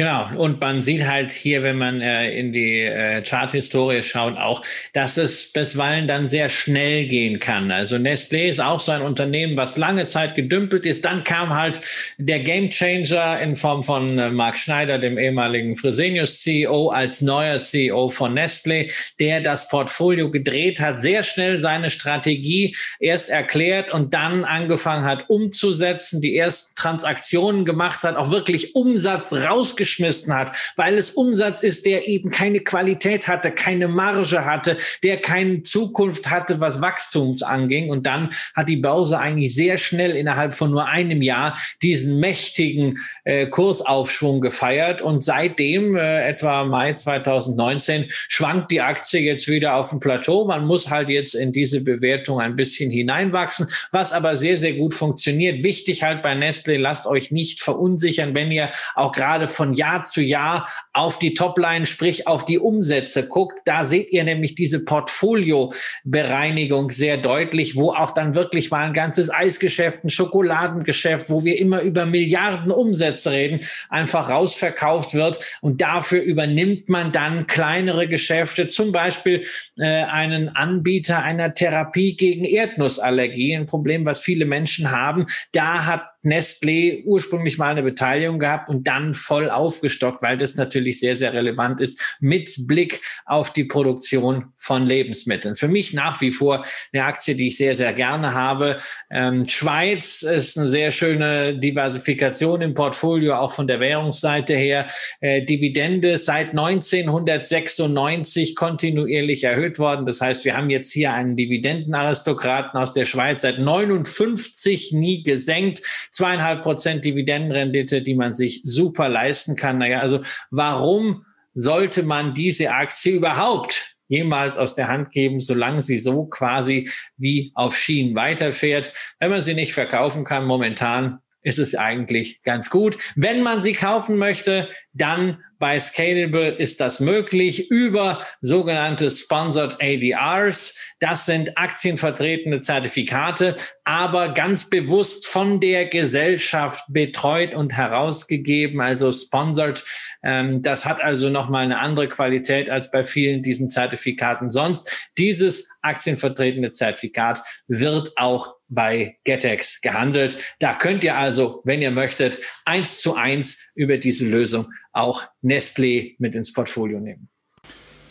[0.00, 4.62] Genau, und man sieht halt hier, wenn man äh, in die äh, Charthistorie schaut, auch,
[4.94, 7.70] dass es bisweilen dann sehr schnell gehen kann.
[7.70, 11.04] Also Nestlé ist auch so ein Unternehmen, was lange Zeit gedümpelt ist.
[11.04, 11.82] Dann kam halt
[12.16, 18.08] der Gamechanger in Form von äh, Mark Schneider, dem ehemaligen Fresenius CEO, als neuer CEO
[18.08, 24.46] von Nestlé, der das Portfolio gedreht hat, sehr schnell seine Strategie erst erklärt und dann
[24.46, 30.96] angefangen hat umzusetzen, die ersten Transaktionen gemacht hat, auch wirklich Umsatz raus rausgeschmissen hat, weil
[30.96, 36.60] es Umsatz ist, der eben keine Qualität hatte, keine Marge hatte, der keine Zukunft hatte,
[36.60, 37.90] was Wachstums anging.
[37.90, 42.98] Und dann hat die Börse eigentlich sehr schnell innerhalb von nur einem Jahr diesen mächtigen
[43.24, 45.02] äh, Kursaufschwung gefeiert.
[45.02, 50.44] Und seitdem, äh, etwa Mai 2019, schwankt die Aktie jetzt wieder auf dem Plateau.
[50.44, 54.94] Man muss halt jetzt in diese Bewertung ein bisschen hineinwachsen, was aber sehr, sehr gut
[54.94, 55.62] funktioniert.
[55.62, 60.02] Wichtig halt bei Nestle, lasst euch nicht verunsichern, wenn ihr auch gerade von von Jahr
[60.02, 64.84] zu Jahr auf die Topline, sprich auf die Umsätze guckt, da seht ihr nämlich diese
[64.84, 71.56] Portfolio-Bereinigung sehr deutlich, wo auch dann wirklich mal ein ganzes Eisgeschäft, ein Schokoladengeschäft, wo wir
[71.58, 75.38] immer über Milliarden Umsätze reden, einfach rausverkauft wird.
[75.60, 79.42] Und dafür übernimmt man dann kleinere Geschäfte, zum Beispiel
[79.78, 85.26] äh, einen Anbieter einer Therapie gegen Erdnussallergie, ein Problem, was viele Menschen haben.
[85.52, 91.00] Da hat Nestlé ursprünglich mal eine Beteiligung gehabt und dann voll aufgestockt, weil das natürlich
[91.00, 95.54] sehr, sehr relevant ist mit Blick auf die Produktion von Lebensmitteln.
[95.54, 98.76] Für mich nach wie vor eine Aktie, die ich sehr, sehr gerne habe.
[99.10, 104.86] Ähm, Schweiz ist eine sehr schöne Diversifikation im Portfolio, auch von der Währungsseite her.
[105.20, 110.04] Äh, Dividende seit 1996 kontinuierlich erhöht worden.
[110.04, 115.80] Das heißt, wir haben jetzt hier einen Dividendenaristokraten aus der Schweiz seit 59 nie gesenkt
[116.10, 119.78] zweieinhalb Prozent Dividendenrendite, die man sich super leisten kann.
[119.78, 125.98] Naja, also warum sollte man diese Aktie überhaupt jemals aus der Hand geben, solange sie
[125.98, 128.92] so quasi wie auf Schienen weiterfährt.
[129.20, 132.98] Wenn man sie nicht verkaufen kann momentan, ist es eigentlich ganz gut.
[133.16, 140.74] Wenn man sie kaufen möchte, dann bei Scalable ist das möglich über sogenannte Sponsored ADRs.
[141.00, 149.84] Das sind aktienvertretende Zertifikate, aber ganz bewusst von der Gesellschaft betreut und herausgegeben, also sponsored.
[150.24, 155.10] Ähm, das hat also nochmal eine andere Qualität als bei vielen diesen Zertifikaten sonst.
[155.18, 160.56] Dieses aktienvertretende Zertifikat wird auch bei GetEx gehandelt.
[160.58, 166.16] Da könnt ihr also, wenn ihr möchtet, eins zu eins über diese Lösung auch Nestlé
[166.18, 167.29] mit ins Portfolio nehmen.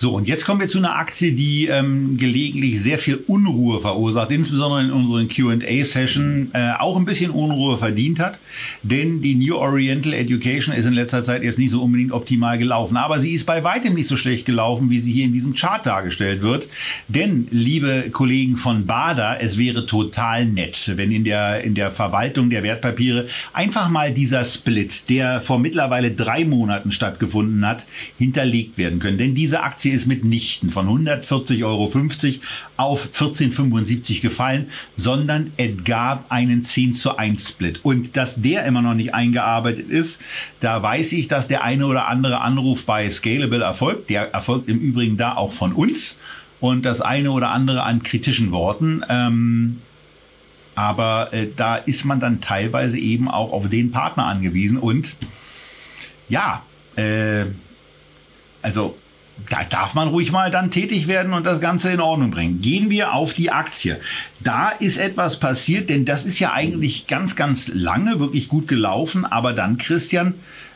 [0.01, 4.31] So, und jetzt kommen wir zu einer Aktie, die ähm, gelegentlich sehr viel Unruhe verursacht,
[4.31, 8.39] insbesondere in unseren QA-Session äh, auch ein bisschen Unruhe verdient hat.
[8.81, 12.95] Denn die New Oriental Education ist in letzter Zeit jetzt nicht so unbedingt optimal gelaufen.
[12.95, 15.85] Aber sie ist bei weitem nicht so schlecht gelaufen, wie sie hier in diesem Chart
[15.85, 16.69] dargestellt wird.
[17.09, 22.49] Denn, liebe Kollegen von Bada, es wäre total nett, wenn in der, in der Verwaltung
[22.49, 27.85] der Wertpapiere einfach mal dieser Split, der vor mittlerweile drei Monaten stattgefunden hat,
[28.17, 29.17] hinterlegt werden können.
[29.17, 31.85] Denn diese Aktie Aktie ist mitnichten von 140,50 Euro
[32.77, 37.79] auf 14,75 gefallen, sondern es gab einen 10 zu 1 Split.
[37.83, 40.19] Und dass der immer noch nicht eingearbeitet ist,
[40.59, 44.09] da weiß ich, dass der eine oder andere Anruf bei Scalable erfolgt.
[44.09, 46.19] Der erfolgt im Übrigen da auch von uns.
[46.59, 49.03] Und das eine oder andere an kritischen Worten.
[49.09, 49.81] Ähm,
[50.75, 54.77] aber äh, da ist man dann teilweise eben auch auf den Partner angewiesen.
[54.77, 55.15] Und
[56.27, 56.63] ja,
[56.95, 57.45] äh,
[58.61, 58.95] also
[59.49, 62.61] da darf man ruhig mal dann tätig werden und das Ganze in Ordnung bringen.
[62.61, 63.99] Gehen wir auf die Aktie.
[64.39, 69.25] Da ist etwas passiert, denn das ist ja eigentlich ganz, ganz lange wirklich gut gelaufen.
[69.25, 70.35] Aber dann, Christian,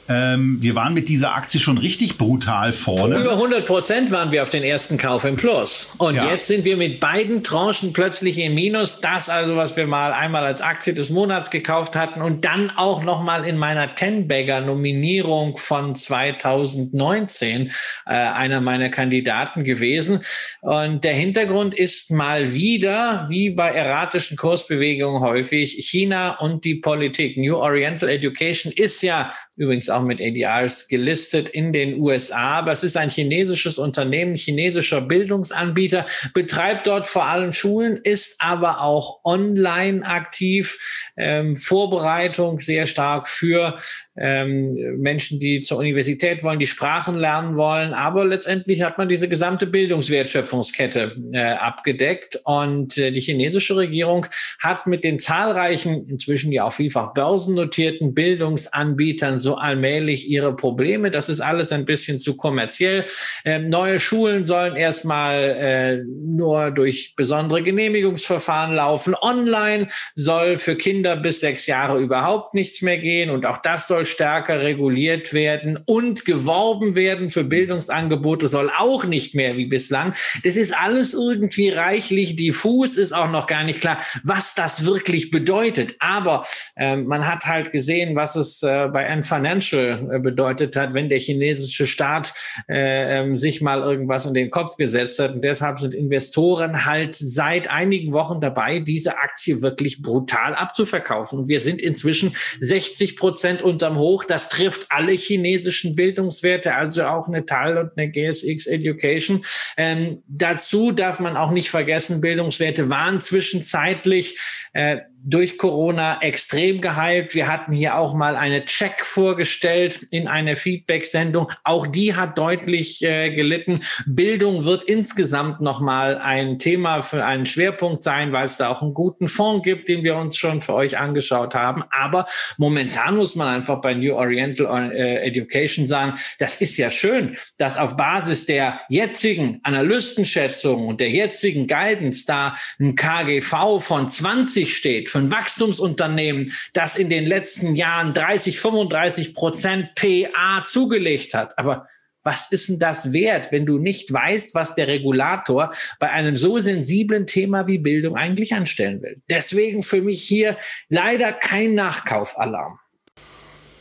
[0.09, 3.17] ähm, wir waren mit dieser Aktie schon richtig brutal vorne.
[3.19, 5.93] Über 100 Prozent waren wir auf den ersten Kauf im Plus.
[5.97, 6.29] Und ja.
[6.29, 8.99] jetzt sind wir mit beiden Tranchen plötzlich im Minus.
[8.99, 13.03] Das also, was wir mal einmal als Aktie des Monats gekauft hatten und dann auch
[13.03, 17.71] noch mal in meiner Ten-Bagger Nominierung von 2019
[18.05, 20.19] äh, einer meiner Kandidaten gewesen.
[20.61, 27.37] Und der Hintergrund ist mal wieder, wie bei erratischen Kursbewegungen häufig, China und die Politik.
[27.37, 32.59] New Oriental Education ist ja übrigens auch mit ADRs gelistet in den USA.
[32.59, 38.81] Aber es ist ein chinesisches Unternehmen, chinesischer Bildungsanbieter, betreibt dort vor allem Schulen, ist aber
[38.81, 43.77] auch online aktiv, ähm, Vorbereitung sehr stark für
[44.15, 47.93] ähm, Menschen, die zur Universität wollen, die Sprachen lernen wollen.
[47.93, 52.39] Aber letztendlich hat man diese gesamte Bildungswertschöpfungskette äh, abgedeckt.
[52.43, 54.27] Und äh, die chinesische Regierung
[54.59, 61.09] hat mit den zahlreichen, inzwischen ja auch vielfach börsennotierten Bildungsanbietern so allmählich ihre Probleme.
[61.09, 63.05] Das ist alles ein bisschen zu kommerziell.
[63.45, 69.15] Ähm, neue Schulen sollen erstmal äh, nur durch besondere Genehmigungsverfahren laufen.
[69.21, 73.29] Online soll für Kinder bis sechs Jahre überhaupt nichts mehr gehen.
[73.29, 79.05] Und auch das soll soll stärker reguliert werden und geworben werden für Bildungsangebote soll auch
[79.05, 80.13] nicht mehr wie bislang.
[80.43, 85.31] Das ist alles irgendwie reichlich diffus, ist auch noch gar nicht klar, was das wirklich
[85.31, 85.95] bedeutet.
[85.99, 86.45] Aber
[86.75, 91.09] äh, man hat halt gesehen, was es äh, bei N Financial äh, bedeutet hat, wenn
[91.09, 92.33] der chinesische Staat
[92.69, 95.33] äh, ähm, sich mal irgendwas in den Kopf gesetzt hat.
[95.33, 101.39] Und deshalb sind Investoren halt seit einigen Wochen dabei, diese Aktie wirklich brutal abzuverkaufen.
[101.39, 104.23] Und wir sind inzwischen 60 Prozent unter langsam hoch.
[104.23, 109.43] Das trifft alle chinesischen Bildungswerte, also auch eine TAL und eine GSX Education.
[109.77, 114.39] Ähm, dazu darf man auch nicht vergessen, Bildungswerte waren zwischenzeitlich
[114.73, 117.33] äh, durch Corona extrem gehypt.
[117.33, 121.49] Wir hatten hier auch mal eine Check vorgestellt in einer Feedback-Sendung.
[121.63, 123.79] Auch die hat deutlich äh, gelitten.
[124.05, 128.93] Bildung wird insgesamt nochmal ein Thema für einen Schwerpunkt sein, weil es da auch einen
[128.93, 131.83] guten Fonds gibt, den wir uns schon für euch angeschaut haben.
[131.91, 132.25] Aber
[132.57, 137.77] momentan muss man einfach bei New Oriental äh, Education sagen, das ist ja schön, dass
[137.77, 145.12] auf Basis der jetzigen Analystenschätzungen und der jetzigen Guidance da ein KGV von 20 steht
[145.13, 151.57] für ein Wachstumsunternehmen, das in den letzten Jahren 30, 35 Prozent PA zugelegt hat.
[151.57, 151.87] Aber
[152.23, 156.57] was ist denn das wert, wenn du nicht weißt, was der Regulator bei einem so
[156.57, 159.21] sensiblen Thema wie Bildung eigentlich anstellen will?
[159.29, 160.57] Deswegen für mich hier
[160.89, 162.79] leider kein Nachkaufalarm.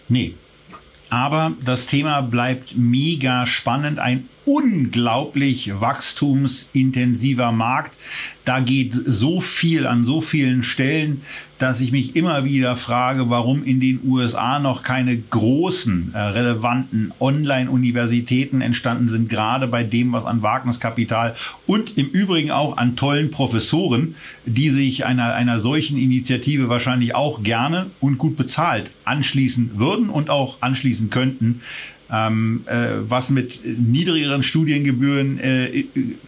[0.08, 0.34] Nee.
[1.08, 3.98] Aber das Thema bleibt mega spannend.
[3.98, 7.96] Ein unglaublich wachstumsintensiver Markt.
[8.44, 11.22] Da geht so viel an so vielen Stellen,
[11.62, 17.12] dass ich mich immer wieder frage, warum in den USA noch keine großen, äh, relevanten
[17.20, 21.36] Online-Universitäten entstanden sind, gerade bei dem, was an Wagniskapital
[21.68, 27.44] und im Übrigen auch an tollen Professoren, die sich einer, einer solchen Initiative wahrscheinlich auch
[27.44, 31.60] gerne und gut bezahlt anschließen würden und auch anschließen könnten
[32.12, 35.84] ähm, äh, was mit niedrigeren Studiengebühren äh,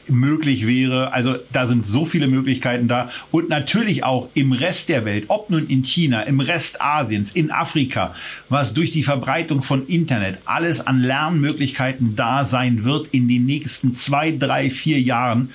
[0.09, 1.12] möglich wäre.
[1.12, 3.11] Also da sind so viele Möglichkeiten da.
[3.30, 7.51] Und natürlich auch im Rest der Welt, ob nun in China, im Rest Asiens, in
[7.51, 8.14] Afrika,
[8.49, 13.95] was durch die Verbreitung von Internet alles an Lernmöglichkeiten da sein wird in den nächsten
[13.95, 15.51] zwei, drei, vier Jahren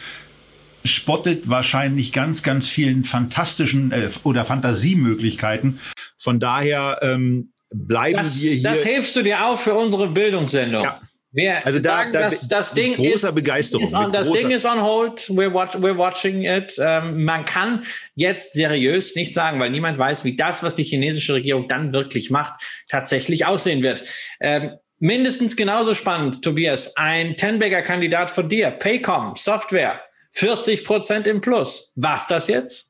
[0.85, 5.79] spottet wahrscheinlich ganz, ganz vielen fantastischen äh, oder Fantasiemöglichkeiten.
[6.17, 8.63] Von daher ähm, bleiben das, wir hier.
[8.63, 10.83] Das hilfst du dir auch für unsere Bildungssendung.
[10.83, 10.99] Ja.
[11.31, 13.85] Wir also da, sagen, da, das, das Ding großer ist, Begeisterung.
[13.85, 15.19] Ist on, das großer Ding ist on hold.
[15.29, 16.73] We're, watch, we're watching it.
[16.79, 17.83] Ähm, man kann
[18.15, 22.31] jetzt seriös nicht sagen, weil niemand weiß, wie das, was die chinesische Regierung dann wirklich
[22.31, 24.03] macht, tatsächlich aussehen wird.
[24.39, 26.97] Ähm, mindestens genauso spannend, Tobias.
[26.97, 30.01] Ein Tenbagger-Kandidat von dir, Paycom, Software,
[30.31, 31.93] 40 Prozent im Plus.
[31.95, 32.88] Was das jetzt?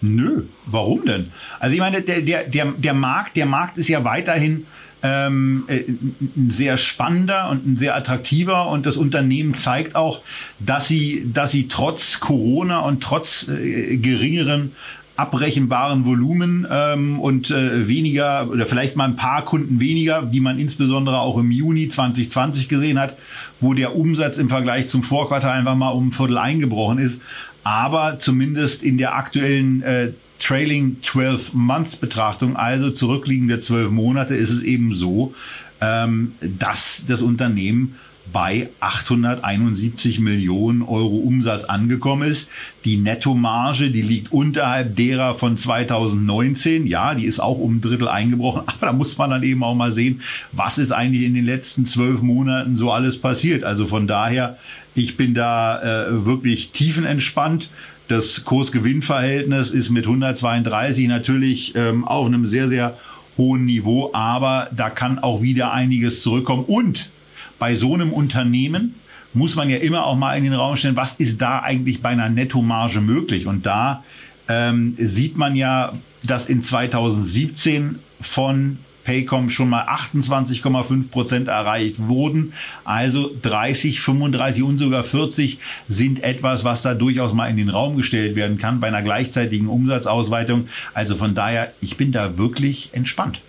[0.00, 1.32] Nö, warum denn?
[1.58, 4.66] Also ich meine, der, der, der, der Markt, der Markt ist ja weiterhin
[5.02, 10.22] ähm, äh, ein sehr spannender und ein sehr attraktiver und das Unternehmen zeigt auch,
[10.58, 14.72] dass sie, dass sie trotz Corona und trotz äh, geringeren
[15.16, 20.58] abrechenbaren Volumen ähm, und äh, weniger oder vielleicht mal ein paar Kunden weniger, wie man
[20.58, 23.16] insbesondere auch im Juni 2020 gesehen hat,
[23.60, 27.20] wo der Umsatz im Vergleich zum Vorquartal einfach mal um ein Viertel eingebrochen ist
[27.66, 34.50] aber zumindest in der aktuellen äh, Trailing 12 Months Betrachtung, also zurückliegende zwölf Monate, ist
[34.50, 35.34] es eben so,
[35.80, 37.96] ähm, dass das Unternehmen
[38.32, 42.48] bei 871 Millionen Euro Umsatz angekommen ist.
[42.84, 46.86] Die Nettomarge, die liegt unterhalb derer von 2019.
[46.86, 48.62] Ja, die ist auch um ein Drittel eingebrochen.
[48.66, 50.20] Aber da muss man dann eben auch mal sehen,
[50.52, 53.64] was ist eigentlich in den letzten zwölf Monaten so alles passiert.
[53.64, 54.56] Also von daher
[54.96, 57.68] ich bin da äh, wirklich tiefenentspannt.
[58.08, 62.96] Das Kurs-Gewinn-Verhältnis ist mit 132 natürlich ähm, auf einem sehr, sehr
[63.36, 66.64] hohen Niveau, aber da kann auch wieder einiges zurückkommen.
[66.64, 67.10] Und
[67.58, 68.94] bei so einem Unternehmen
[69.34, 72.10] muss man ja immer auch mal in den Raum stellen, was ist da eigentlich bei
[72.10, 73.46] einer Nettomarge möglich?
[73.46, 74.02] Und da
[74.48, 75.92] ähm, sieht man ja,
[76.24, 82.54] dass in 2017 von Paycom schon mal 28,5 Prozent erreicht wurden.
[82.84, 87.96] Also 30, 35 und sogar 40 sind etwas, was da durchaus mal in den Raum
[87.96, 90.68] gestellt werden kann bei einer gleichzeitigen Umsatzausweitung.
[90.92, 93.40] Also von daher, ich bin da wirklich entspannt.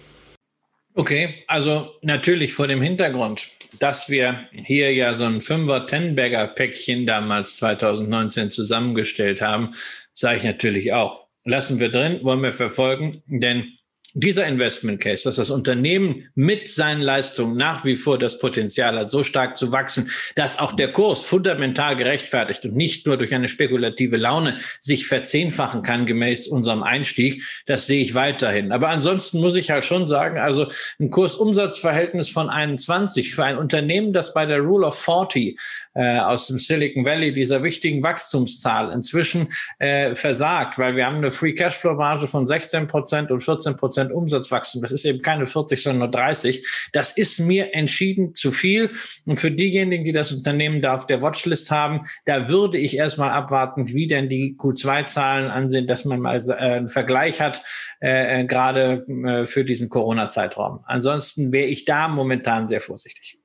[0.94, 3.50] Okay, also natürlich vor dem Hintergrund,
[3.80, 9.72] dass wir hier ja so ein Fünfer Tenbagger Päckchen damals 2019 zusammengestellt haben,
[10.14, 11.26] sage ich natürlich auch.
[11.46, 13.78] Lassen wir drin, wollen wir verfolgen, denn
[14.20, 19.12] dieser Investment Case, dass das Unternehmen mit seinen Leistungen nach wie vor das Potenzial hat,
[19.12, 23.48] so stark zu wachsen, dass auch der Kurs fundamental gerechtfertigt und nicht nur durch eine
[23.48, 28.72] spekulative Laune sich verzehnfachen kann gemäß unserem Einstieg, das sehe ich weiterhin.
[28.72, 30.68] Aber ansonsten muss ich halt schon sagen, also
[31.00, 35.60] ein Kursumsatzverhältnis von 21 für ein Unternehmen, das bei der Rule of 40
[35.94, 41.30] äh, aus dem Silicon Valley, dieser wichtigen Wachstumszahl, inzwischen äh, versagt, weil wir haben eine
[41.30, 44.82] Free Cashflow Marge von 16 Prozent und 14 Prozent Prozent Umsatzwachstum.
[44.82, 46.90] Das ist eben keine 40, sondern nur 30.
[46.94, 48.92] Das ist mir entschieden zu viel.
[49.26, 53.32] Und für diejenigen, die das Unternehmen da auf der Watchlist haben, da würde ich erstmal
[53.32, 57.64] abwarten, wie denn die Q2-Zahlen ansehen, dass man mal äh, einen Vergleich hat,
[58.00, 60.82] äh, gerade äh, für diesen Corona-Zeitraum.
[60.86, 63.40] Ansonsten wäre ich da momentan sehr vorsichtig.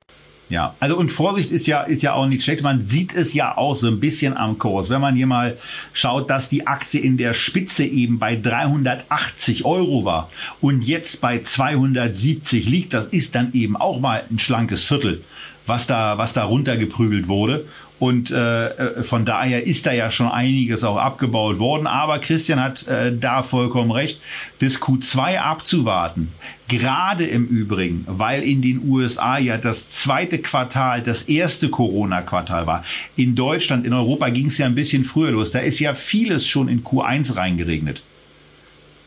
[0.49, 2.63] Ja, also und Vorsicht ist ja, ist ja auch nicht schlecht.
[2.63, 4.89] Man sieht es ja auch so ein bisschen am Kurs.
[4.89, 5.57] Wenn man hier mal
[5.93, 10.29] schaut, dass die Aktie in der Spitze eben bei 380 Euro war
[10.61, 15.23] und jetzt bei 270 liegt, das ist dann eben auch mal ein schlankes Viertel,
[15.65, 17.65] was da, was da runtergeprügelt wurde.
[17.99, 21.87] Und äh, äh, von daher ist da ja schon einiges auch abgebaut worden.
[21.87, 24.19] Aber Christian hat äh, da vollkommen recht,
[24.59, 26.33] das Q2 abzuwarten.
[26.67, 32.83] Gerade im Übrigen, weil in den USA ja das zweite Quartal das erste Corona-Quartal war.
[33.15, 35.51] In Deutschland, in Europa ging es ja ein bisschen früher los.
[35.51, 38.03] Da ist ja vieles schon in Q1 reingeregnet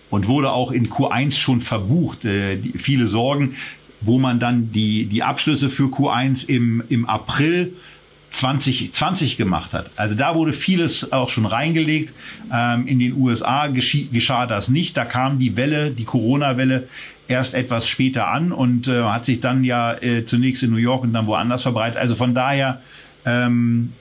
[0.09, 2.25] und wurde auch in Q1 schon verbucht.
[2.25, 3.57] Äh, viele Sorgen,
[4.07, 7.75] wo man dann die, die Abschlüsse für Q1 im, im April
[8.31, 9.91] 2020 gemacht hat.
[9.97, 12.13] Also da wurde vieles auch schon reingelegt.
[12.53, 14.97] Ähm, in den USA geschah das nicht.
[14.97, 16.89] Da kam die Welle, die Corona-Welle
[17.29, 21.03] erst etwas später an und äh, hat sich dann ja äh, zunächst in New York
[21.03, 21.97] und dann woanders verbreitet.
[21.97, 22.83] Also von daher
[23.25, 23.93] ähm,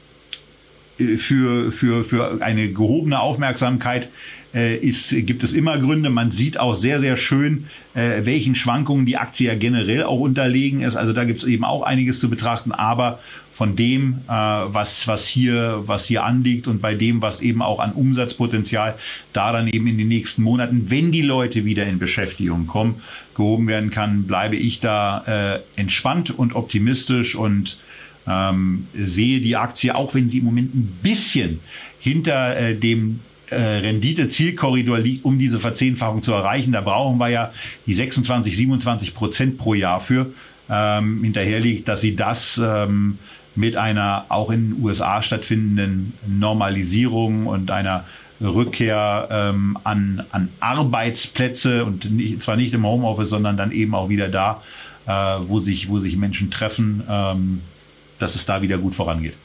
[0.97, 4.09] für, für, für eine gehobene Aufmerksamkeit
[4.55, 6.09] äh, ist, gibt es immer Gründe.
[6.09, 10.81] Man sieht auch sehr, sehr schön, äh, welchen Schwankungen die Aktie ja generell auch unterlegen
[10.81, 10.95] ist.
[10.95, 12.71] Also da gibt es eben auch einiges zu betrachten.
[12.71, 13.19] Aber
[13.51, 17.79] von dem, äh, was, was, hier, was hier anliegt und bei dem, was eben auch
[17.79, 18.95] an Umsatzpotenzial
[19.33, 23.01] da dann eben in den nächsten Monaten, wenn die Leute wieder in Beschäftigung kommen,
[23.35, 25.23] gehoben werden kann, bleibe ich da
[25.55, 27.77] äh, entspannt und optimistisch und
[28.27, 31.59] ähm, sehe die Aktie, auch wenn sie im Moment ein bisschen
[31.99, 33.19] hinter äh, dem
[33.49, 36.71] äh, Rendite-Zielkorridor liegt, um diese Verzehnfachung zu erreichen.
[36.71, 37.51] Da brauchen wir ja
[37.85, 40.31] die 26, 27 Prozent pro Jahr für.
[40.69, 43.19] Ähm, hinterher liegt, dass sie das ähm,
[43.55, 48.05] mit einer auch in den USA stattfindenden Normalisierung und einer
[48.41, 54.09] Rückkehr ähm, an, an Arbeitsplätze und nicht, zwar nicht im Homeoffice, sondern dann eben auch
[54.09, 54.61] wieder da,
[55.05, 57.61] äh, wo sich, wo sich Menschen treffen, ähm,
[58.19, 59.35] dass es da wieder gut vorangeht.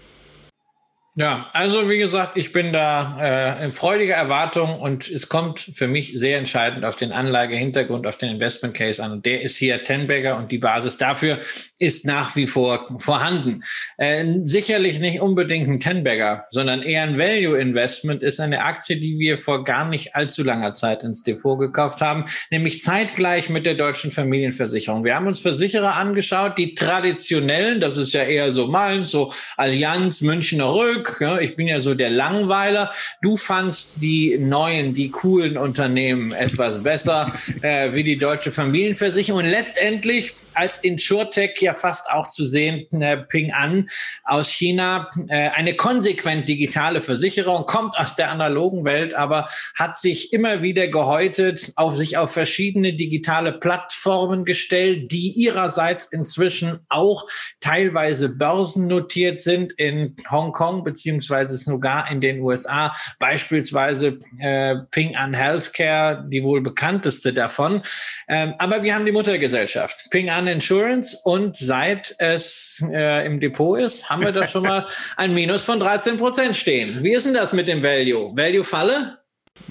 [1.17, 5.89] Ja, also wie gesagt, ich bin da äh, in freudiger Erwartung und es kommt für
[5.89, 9.11] mich sehr entscheidend auf den Anlagehintergrund, auf den Investment Case an.
[9.11, 11.41] Und der ist hier Tenbagger und die Basis dafür
[11.81, 13.65] ist nach wie vor vorhanden.
[13.99, 19.19] Äh, sicherlich nicht unbedingt ein Tenbagger, sondern eher ein Value Investment ist eine Aktie, die
[19.19, 23.75] wir vor gar nicht allzu langer Zeit ins Depot gekauft haben, nämlich zeitgleich mit der
[23.75, 25.03] deutschen Familienversicherung.
[25.03, 30.21] Wir haben uns Versicherer angeschaut, die traditionellen, das ist ja eher so meins, so Allianz,
[30.21, 32.91] Münchner Rück, ja, ich bin ja so der Langweiler.
[33.23, 37.33] Du fandst die neuen, die coolen Unternehmen etwas besser,
[37.63, 39.43] äh, wie die deutsche Familienversicherung.
[39.43, 43.89] Und letztendlich als InsurTech ja fast auch zu sehen, äh, Ping An
[44.25, 49.49] aus China, äh, eine konsequent digitale Versicherung, kommt aus der analogen Welt, aber
[49.79, 56.81] hat sich immer wieder gehäutet, auf sich auf verschiedene digitale Plattformen gestellt, die ihrerseits inzwischen
[56.91, 57.27] auch
[57.61, 66.23] teilweise börsennotiert sind in Hongkong beziehungsweise sogar in den USA, beispielsweise äh, Ping An Healthcare,
[66.29, 67.81] die wohl bekannteste davon.
[68.29, 73.79] Ähm, aber wir haben die Muttergesellschaft, Ping An Insurance und seit es äh, im Depot
[73.79, 74.87] ist, haben wir da schon mal
[75.17, 77.03] ein Minus von 13 Prozent stehen.
[77.03, 78.37] Wie ist denn das mit dem Value?
[78.37, 79.19] Value-Falle?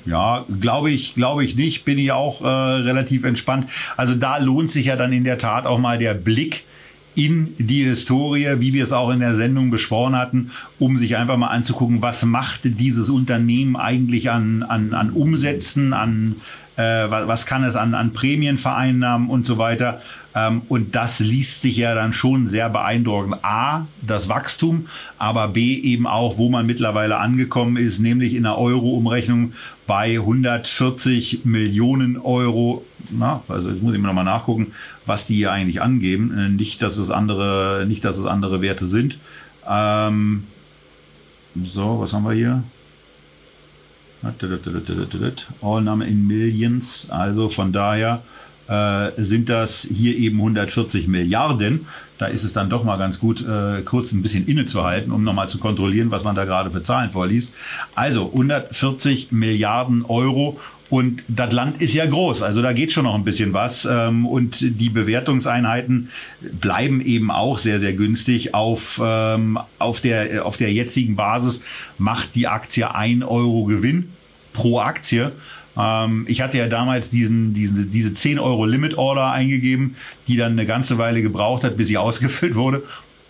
[0.06, 1.86] Ja, glaube ich, glaube ich nicht.
[1.86, 3.70] Bin ich auch äh, relativ entspannt.
[3.98, 6.64] Also da lohnt sich ja dann in der Tat auch mal der Blick
[7.16, 11.38] in die Historie, wie wir es auch in der Sendung besprochen hatten, um sich einfach
[11.38, 16.38] mal anzugucken, was macht dieses Unternehmen eigentlich an, an, an Umsätzen, an
[16.78, 20.02] äh, was kann es an, an Prämien vereinnahmen und so weiter.
[20.36, 23.38] Ähm, und das liest sich ja dann schon sehr beeindruckend.
[23.44, 28.58] A, das Wachstum, aber B eben auch, wo man mittlerweile angekommen ist, nämlich in der
[28.58, 29.54] Euro-Umrechnung
[29.88, 32.86] bei 140 Millionen Euro.
[33.10, 34.74] Na, also jetzt muss ich mir nochmal nachgucken,
[35.06, 36.38] was die hier eigentlich angeben.
[36.38, 39.18] Äh, nicht, dass es andere, nicht, dass es andere Werte sind.
[39.68, 40.44] Ähm,
[41.64, 42.64] so, was haben wir hier?
[45.62, 47.10] All Name in Millions.
[47.10, 48.22] Also von daher
[48.70, 51.88] äh, sind das hier eben 140 Milliarden.
[52.18, 55.50] Da ist es dann doch mal ganz gut, äh, kurz ein bisschen innezuhalten, um nochmal
[55.50, 57.54] zu kontrollieren, was man da gerade für Zahlen vorliest.
[57.96, 60.60] Also 140 Milliarden Euro
[60.90, 63.88] und das Land ist ja groß, also da geht schon noch ein bisschen was.
[63.90, 66.10] Ähm, und die Bewertungseinheiten
[66.42, 68.56] bleiben eben auch sehr, sehr günstig.
[68.56, 71.62] Auf, ähm, auf, der, auf der jetzigen Basis
[72.00, 74.14] macht die Aktie ein Euro Gewinn
[74.54, 75.32] pro Aktie.
[75.80, 79.96] Ähm, ich hatte ja damals diesen, diesen, diese 10 Euro Limit Order eingegeben,
[80.28, 82.84] die dann eine ganze Weile gebraucht hat, bis sie ausgefüllt wurde.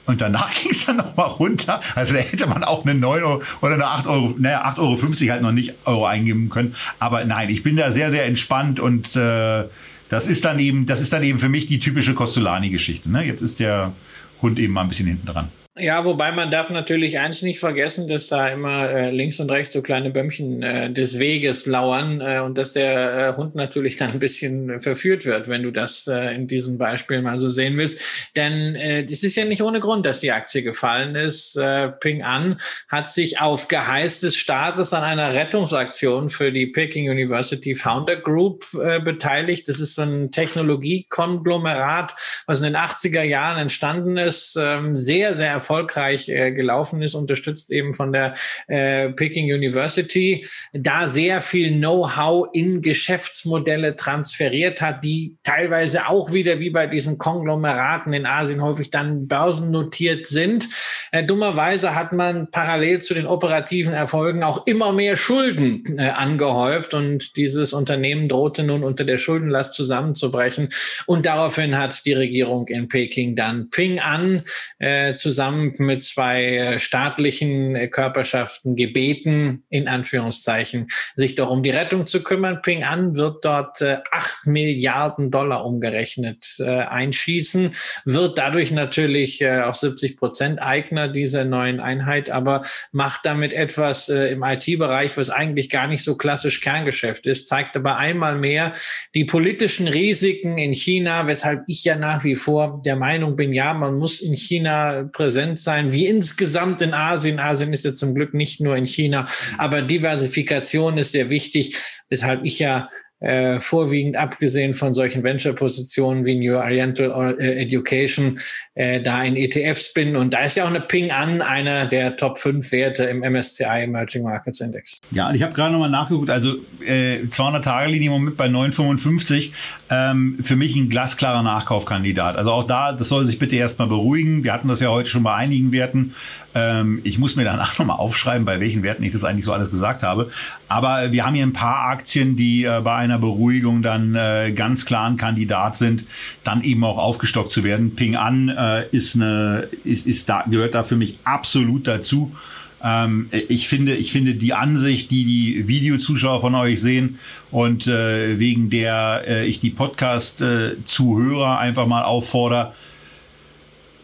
[0.06, 1.82] Und danach ging es dann nochmal runter.
[1.94, 5.32] Also da hätte man auch eine 9 Euro oder eine 8 Euro, naja, 8,50 Euro
[5.32, 6.74] halt noch nicht Euro eingeben können.
[6.98, 9.66] Aber nein, ich bin da sehr, sehr entspannt und äh,
[10.10, 13.12] das ist dann eben, das ist dann eben für mich die typische Costolani-Geschichte.
[13.12, 13.24] Ne?
[13.26, 13.94] Jetzt ist der
[14.42, 15.50] Hund eben mal ein bisschen hinten dran.
[15.80, 19.74] Ja, wobei man darf natürlich eins nicht vergessen, dass da immer äh, links und rechts
[19.74, 24.12] so kleine Bömmchen äh, des Weges lauern äh, und dass der äh, Hund natürlich dann
[24.12, 28.02] ein bisschen verführt wird, wenn du das äh, in diesem Beispiel mal so sehen willst.
[28.36, 31.60] Denn äh, es ist ja nicht ohne Grund, dass die Aktie gefallen ist.
[32.00, 37.76] Ping An hat sich auf Geheiß des Staates an einer Rettungsaktion für die Peking University
[37.76, 38.66] Founder Group
[39.04, 39.68] beteiligt.
[39.68, 42.16] Das ist so ein Technologiekonglomerat,
[42.48, 44.58] was in den 80er Jahren entstanden ist.
[44.60, 48.34] Ähm, sehr, sehr äh, gelaufen ist, unterstützt eben von der
[48.68, 56.60] äh, Peking University, da sehr viel Know-how in Geschäftsmodelle transferiert hat, die teilweise auch wieder
[56.60, 60.68] wie bei diesen Konglomeraten in Asien häufig dann börsennotiert sind.
[61.12, 66.94] Äh, dummerweise hat man parallel zu den operativen Erfolgen auch immer mehr Schulden äh, angehäuft
[66.94, 70.70] und dieses Unternehmen drohte nun unter der Schuldenlast zusammenzubrechen.
[71.06, 74.44] Und daraufhin hat die Regierung in Peking dann Ping an
[74.78, 81.64] äh, zusammen zusammen mit zwei äh, staatlichen äh, Körperschaften gebeten, in Anführungszeichen, sich doch um
[81.64, 82.62] die Rettung zu kümmern.
[82.62, 87.72] Ping An wird dort äh, acht Milliarden Dollar umgerechnet einschießen,
[88.06, 94.44] wird dadurch natürlich auch 70 Prozent Eigner dieser neuen Einheit, aber macht damit etwas im
[94.44, 98.72] IT-Bereich, was eigentlich gar nicht so klassisch Kerngeschäft ist, zeigt aber einmal mehr
[99.14, 103.74] die politischen Risiken in China, weshalb ich ja nach wie vor der Meinung bin, ja,
[103.74, 107.40] man muss in China präsent präsent sein, wie insgesamt in Asien.
[107.40, 109.28] Asien ist ja zum Glück nicht nur in China,
[109.58, 111.78] aber Diversifikation ist sehr wichtig,
[112.10, 118.40] weshalb ich ja äh, vorwiegend abgesehen von solchen Venture-Positionen wie New Oriental äh, Education,
[118.76, 120.16] äh, da in ETFs bin.
[120.16, 123.84] Und da ist ja auch eine Ping an, einer der Top 5 Werte im MSCI
[123.84, 125.00] Emerging Markets Index.
[125.12, 126.56] Ja, und ich habe gerade nochmal nachgeguckt, also
[126.86, 129.52] äh, 200-Tage-Linie im Moment bei 9,55.
[129.92, 132.36] Ähm, für mich ein glasklarer Nachkaufkandidat.
[132.36, 134.44] Also auch da, das soll sich bitte erstmal beruhigen.
[134.44, 136.14] Wir hatten das ja heute schon bei einigen Werten.
[136.56, 139.72] Ähm, ich muss mir danach nochmal aufschreiben, bei welchen Werten ich das eigentlich so alles
[139.72, 140.32] gesagt habe.
[140.68, 144.86] Aber wir haben hier ein paar Aktien, die äh, bei einer Beruhigung dann äh, ganz
[144.86, 146.06] klar ein Kandidat sind,
[146.44, 147.96] dann eben auch aufgestockt zu werden.
[147.96, 152.36] Ping An äh, ist eine, ist, ist da, gehört da für mich absolut dazu.
[152.84, 157.20] Ähm, ich finde, ich finde die Ansicht, die die Videozuschauer von euch sehen
[157.52, 162.74] und äh, wegen der äh, ich die Podcast-Zuhörer äh, einfach mal auffordere,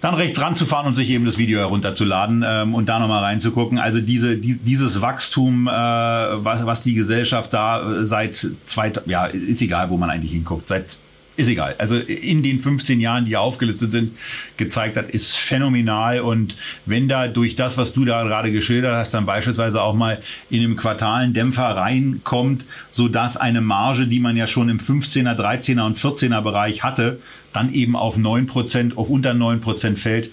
[0.05, 3.79] dann rechts ranzufahren und sich eben das Video herunterzuladen ähm, und da nochmal reinzugucken.
[3.79, 9.25] Also diese, die, dieses Wachstum, äh, was, was die Gesellschaft da äh, seit zwei, ja,
[9.25, 10.97] ist egal, wo man eigentlich hinguckt, seit
[11.37, 11.75] ist egal.
[11.77, 14.17] Also in den 15 Jahren, die aufgelistet sind,
[14.57, 16.19] gezeigt hat, ist phänomenal.
[16.21, 16.55] Und
[16.85, 20.63] wenn da durch das, was du da gerade geschildert hast, dann beispielsweise auch mal in
[20.63, 25.35] einem Quartal ein Dämpfer reinkommt, so dass eine Marge, die man ja schon im 15er,
[25.35, 27.19] 13er und 14er Bereich hatte,
[27.51, 30.29] dann eben auf 9 Prozent, auf unter 9 Prozent fällt,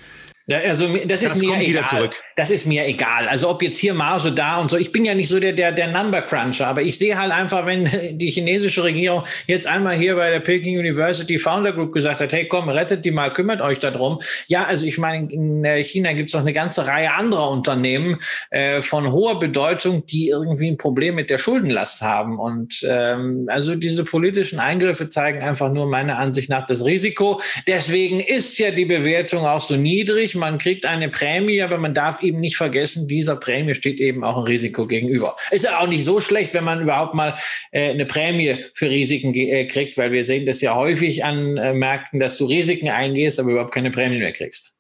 [0.47, 2.11] ja, also das ist das mir egal.
[2.35, 3.29] Das ist mir egal.
[3.29, 4.77] Also ob jetzt hier Marge da und so.
[4.77, 7.65] Ich bin ja nicht so der der der Number Cruncher, aber ich sehe halt einfach,
[7.65, 7.89] wenn
[8.19, 12.49] die chinesische Regierung jetzt einmal hier bei der Peking University Founder Group gesagt hat, hey
[12.49, 14.19] komm, rettet die mal, kümmert euch darum.
[14.49, 18.19] Ja, also ich meine, in äh, China gibt es noch eine ganze Reihe anderer Unternehmen
[18.51, 22.41] äh, von hoher Bedeutung, die irgendwie ein Problem mit der Schuldenlast haben.
[22.41, 27.41] Und ähm, also diese politischen Eingriffe zeigen einfach nur meiner Ansicht nach das Risiko.
[27.69, 31.95] Deswegen ist ja die Bewertung auch so niedrig natürlich, man kriegt eine Prämie, aber man
[31.95, 35.37] darf eben nicht vergessen, dieser Prämie steht eben auch ein Risiko gegenüber.
[35.51, 37.35] Ist ja auch nicht so schlecht, wenn man überhaupt mal
[37.71, 41.73] äh, eine Prämie für Risiken äh, kriegt, weil wir sehen das ja häufig an äh,
[41.73, 44.75] Märkten, dass du Risiken eingehst, aber überhaupt keine Prämie mehr kriegst.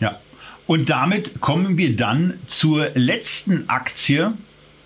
[0.00, 0.20] Ja.
[0.66, 4.34] Und damit kommen wir dann zur letzten Aktie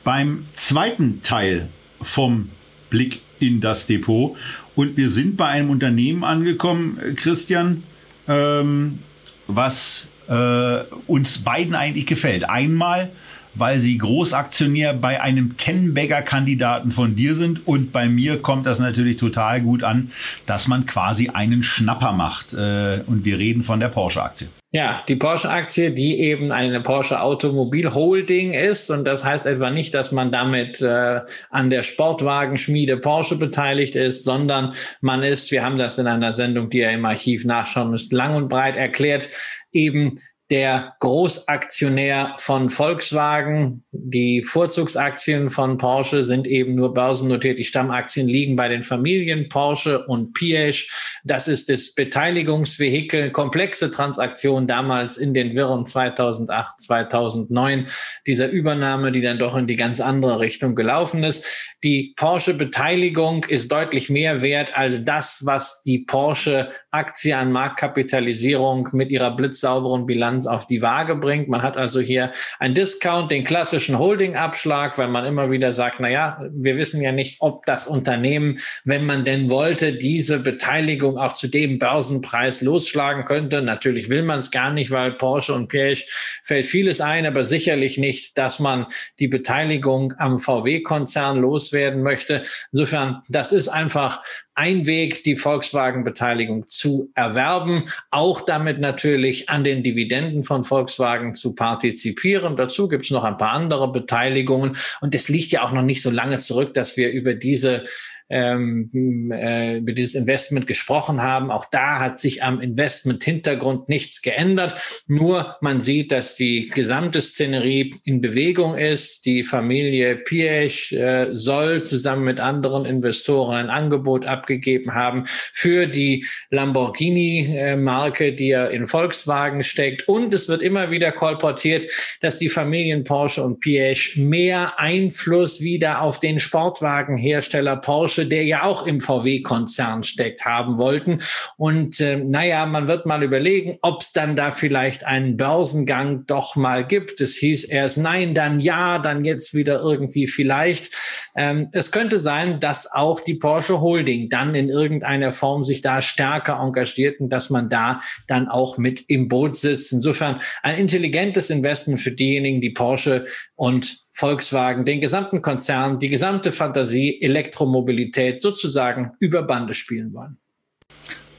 [0.04, 1.68] beim zweiten Teil
[2.00, 2.50] vom
[2.90, 4.36] Blick in das Depot.
[4.74, 7.82] Und wir sind bei einem Unternehmen angekommen, Christian,
[8.28, 9.00] ähm,
[9.46, 12.49] was äh, uns beiden eigentlich gefällt.
[12.49, 13.11] Einmal,
[13.54, 19.16] weil sie Großaktionär bei einem Ten-Bagger-Kandidaten von dir sind und bei mir kommt das natürlich
[19.16, 20.11] total gut an,
[20.46, 22.54] dass man quasi einen Schnapper macht.
[22.54, 24.49] Äh, und wir reden von der Porsche-Aktie.
[24.74, 28.88] Ja, die Porsche-Aktie, die eben eine Porsche Automobil Holding ist.
[28.88, 31.20] Und das heißt etwa nicht, dass man damit äh,
[31.50, 34.72] an der Sportwagenschmiede Porsche beteiligt ist, sondern
[35.03, 38.34] man ist, wir haben das in einer Sendung, die ihr im Archiv nachschauen müsst, lang
[38.34, 39.28] und breit erklärt,
[39.72, 40.18] eben
[40.53, 43.84] der Großaktionär von Volkswagen.
[43.91, 47.58] Die Vorzugsaktien von Porsche sind eben nur börsennotiert.
[47.58, 50.91] Die Stammaktien liegen bei den Familien Porsche und Piaget.
[51.24, 53.30] Das ist das Beteiligungsvehikel.
[53.30, 57.87] Komplexe Transaktion damals in den Wirren 2008, 2009.
[58.26, 61.72] Dieser Übernahme, die dann doch in die ganz andere Richtung gelaufen ist.
[61.83, 69.34] Die Porsche-Beteiligung ist deutlich mehr wert als das, was die Porsche-Aktie an Marktkapitalisierung mit ihrer
[69.34, 71.48] blitzsauberen Bilanz Performance auf die Waage bringt.
[71.48, 76.38] Man hat also hier ein Discount, den klassischen Holding-Abschlag, weil man immer wieder sagt, na
[76.52, 81.48] wir wissen ja nicht, ob das Unternehmen, wenn man denn wollte, diese Beteiligung auch zu
[81.48, 83.62] dem Börsenpreis losschlagen könnte.
[83.62, 86.06] Natürlich will man es gar nicht, weil Porsche und Piech
[86.42, 88.86] fällt vieles ein, aber sicherlich nicht, dass man
[89.18, 92.42] die Beteiligung am VW-Konzern loswerden möchte.
[92.72, 94.22] Insofern, das ist einfach
[94.54, 101.54] ein Weg, die Volkswagen-Beteiligung zu erwerben, auch damit natürlich an den Dividenden von Volkswagen zu
[101.54, 102.57] partizipieren.
[102.57, 104.76] Dazu gibt es noch ein paar andere Beteiligungen.
[105.00, 107.84] Und es liegt ja auch noch nicht so lange zurück, dass wir über diese
[108.32, 111.50] ähm, äh, über dieses Investment gesprochen haben.
[111.50, 115.03] Auch da hat sich am Investment-Hintergrund nichts geändert.
[115.07, 119.26] Nur man sieht, dass die gesamte Szenerie in Bewegung ist.
[119.26, 126.24] Die Familie Piech äh, soll zusammen mit anderen Investoren ein Angebot abgegeben haben für die
[126.50, 130.08] Lamborghini-Marke, die ja in Volkswagen steckt.
[130.08, 131.86] Und es wird immer wieder kolportiert,
[132.20, 138.45] dass die Familien Porsche und Piech mehr Einfluss wieder auf den Sportwagenhersteller Porsche Porsche, der
[138.45, 141.18] ja auch im VW-Konzern steckt, haben wollten.
[141.57, 146.55] Und äh, naja, man wird mal überlegen, ob es dann da vielleicht einen Börsengang doch
[146.55, 147.22] mal gibt.
[147.22, 150.91] Es hieß erst nein, dann ja, dann jetzt wieder irgendwie vielleicht.
[151.34, 156.03] Ähm, es könnte sein, dass auch die Porsche Holding dann in irgendeiner Form sich da
[156.03, 159.93] stärker engagiert und dass man da dann auch mit im Boot sitzt.
[159.93, 163.25] Insofern ein intelligentes Investment für diejenigen, die Porsche
[163.55, 170.37] und Volkswagen, den gesamten Konzern, die gesamte Fantasie, Elektromobilität sozusagen über Bande spielen wollen.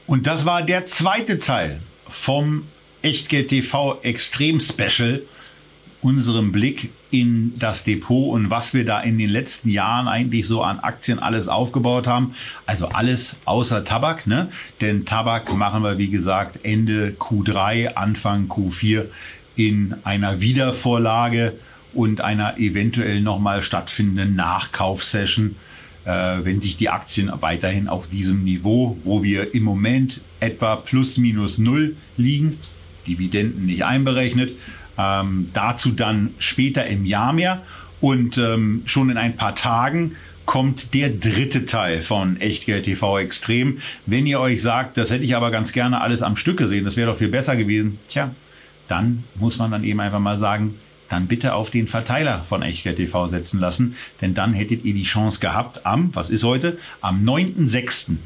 [0.06, 2.66] Und das war der zweite Teil vom
[3.00, 5.22] Echtgeld TV Extrem Special,
[6.02, 10.62] unserem Blick in das Depot und was wir da in den letzten Jahren eigentlich so
[10.62, 12.34] an Aktien alles aufgebaut haben.
[12.66, 14.50] Also alles außer Tabak, ne?
[14.80, 19.06] Denn Tabak machen wir, wie gesagt, Ende Q3, Anfang Q4
[19.56, 21.54] in einer Wiedervorlage
[21.94, 25.56] und einer eventuell nochmal stattfindenden Nachkaufsession,
[26.04, 26.10] äh,
[26.42, 31.58] wenn sich die Aktien weiterhin auf diesem Niveau, wo wir im Moment etwa plus minus
[31.58, 32.58] null liegen,
[33.06, 34.52] Dividenden nicht einberechnet,
[34.98, 37.62] ähm, dazu dann später im Jahr mehr
[38.00, 40.16] und ähm, schon in ein paar Tagen
[40.46, 43.78] kommt der dritte Teil von Echtgeld TV Extrem.
[44.06, 46.96] Wenn ihr euch sagt, das hätte ich aber ganz gerne alles am Stück gesehen, das
[46.96, 48.34] wäre doch viel besser gewesen, tja,
[48.88, 50.74] dann muss man dann eben einfach mal sagen,
[51.14, 55.04] dann bitte auf den Verteiler von Echtgeld TV setzen lassen, denn dann hättet ihr die
[55.04, 58.16] Chance gehabt am, was ist heute, am 9.6.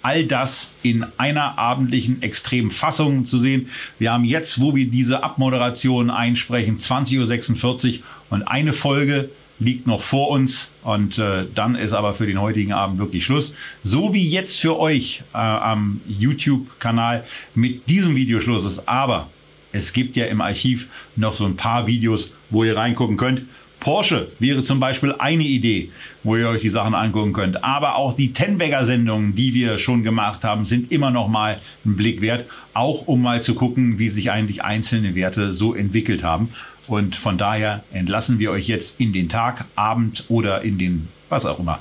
[0.00, 3.68] All das in einer abendlichen extremen Fassung zu sehen.
[3.98, 10.00] Wir haben jetzt, wo wir diese Abmoderation einsprechen, 20.46 Uhr und eine Folge liegt noch
[10.00, 13.52] vor uns und äh, dann ist aber für den heutigen Abend wirklich Schluss.
[13.82, 18.88] So wie jetzt für euch äh, am YouTube-Kanal mit diesem Video Schluss ist.
[18.88, 19.28] Aber
[19.72, 23.42] es gibt ja im Archiv noch so ein paar Videos, wo ihr reingucken könnt.
[23.80, 25.90] Porsche wäre zum Beispiel eine Idee,
[26.24, 27.62] wo ihr euch die Sachen angucken könnt.
[27.62, 32.20] Aber auch die Tenbagger-Sendungen, die wir schon gemacht haben, sind immer noch mal ein Blick
[32.20, 32.46] wert.
[32.74, 36.48] Auch um mal zu gucken, wie sich eigentlich einzelne Werte so entwickelt haben.
[36.88, 41.46] Und von daher entlassen wir euch jetzt in den Tag, Abend oder in den was
[41.46, 41.80] auch immer.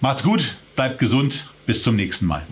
[0.00, 2.42] Macht's gut, bleibt gesund, bis zum nächsten Mal.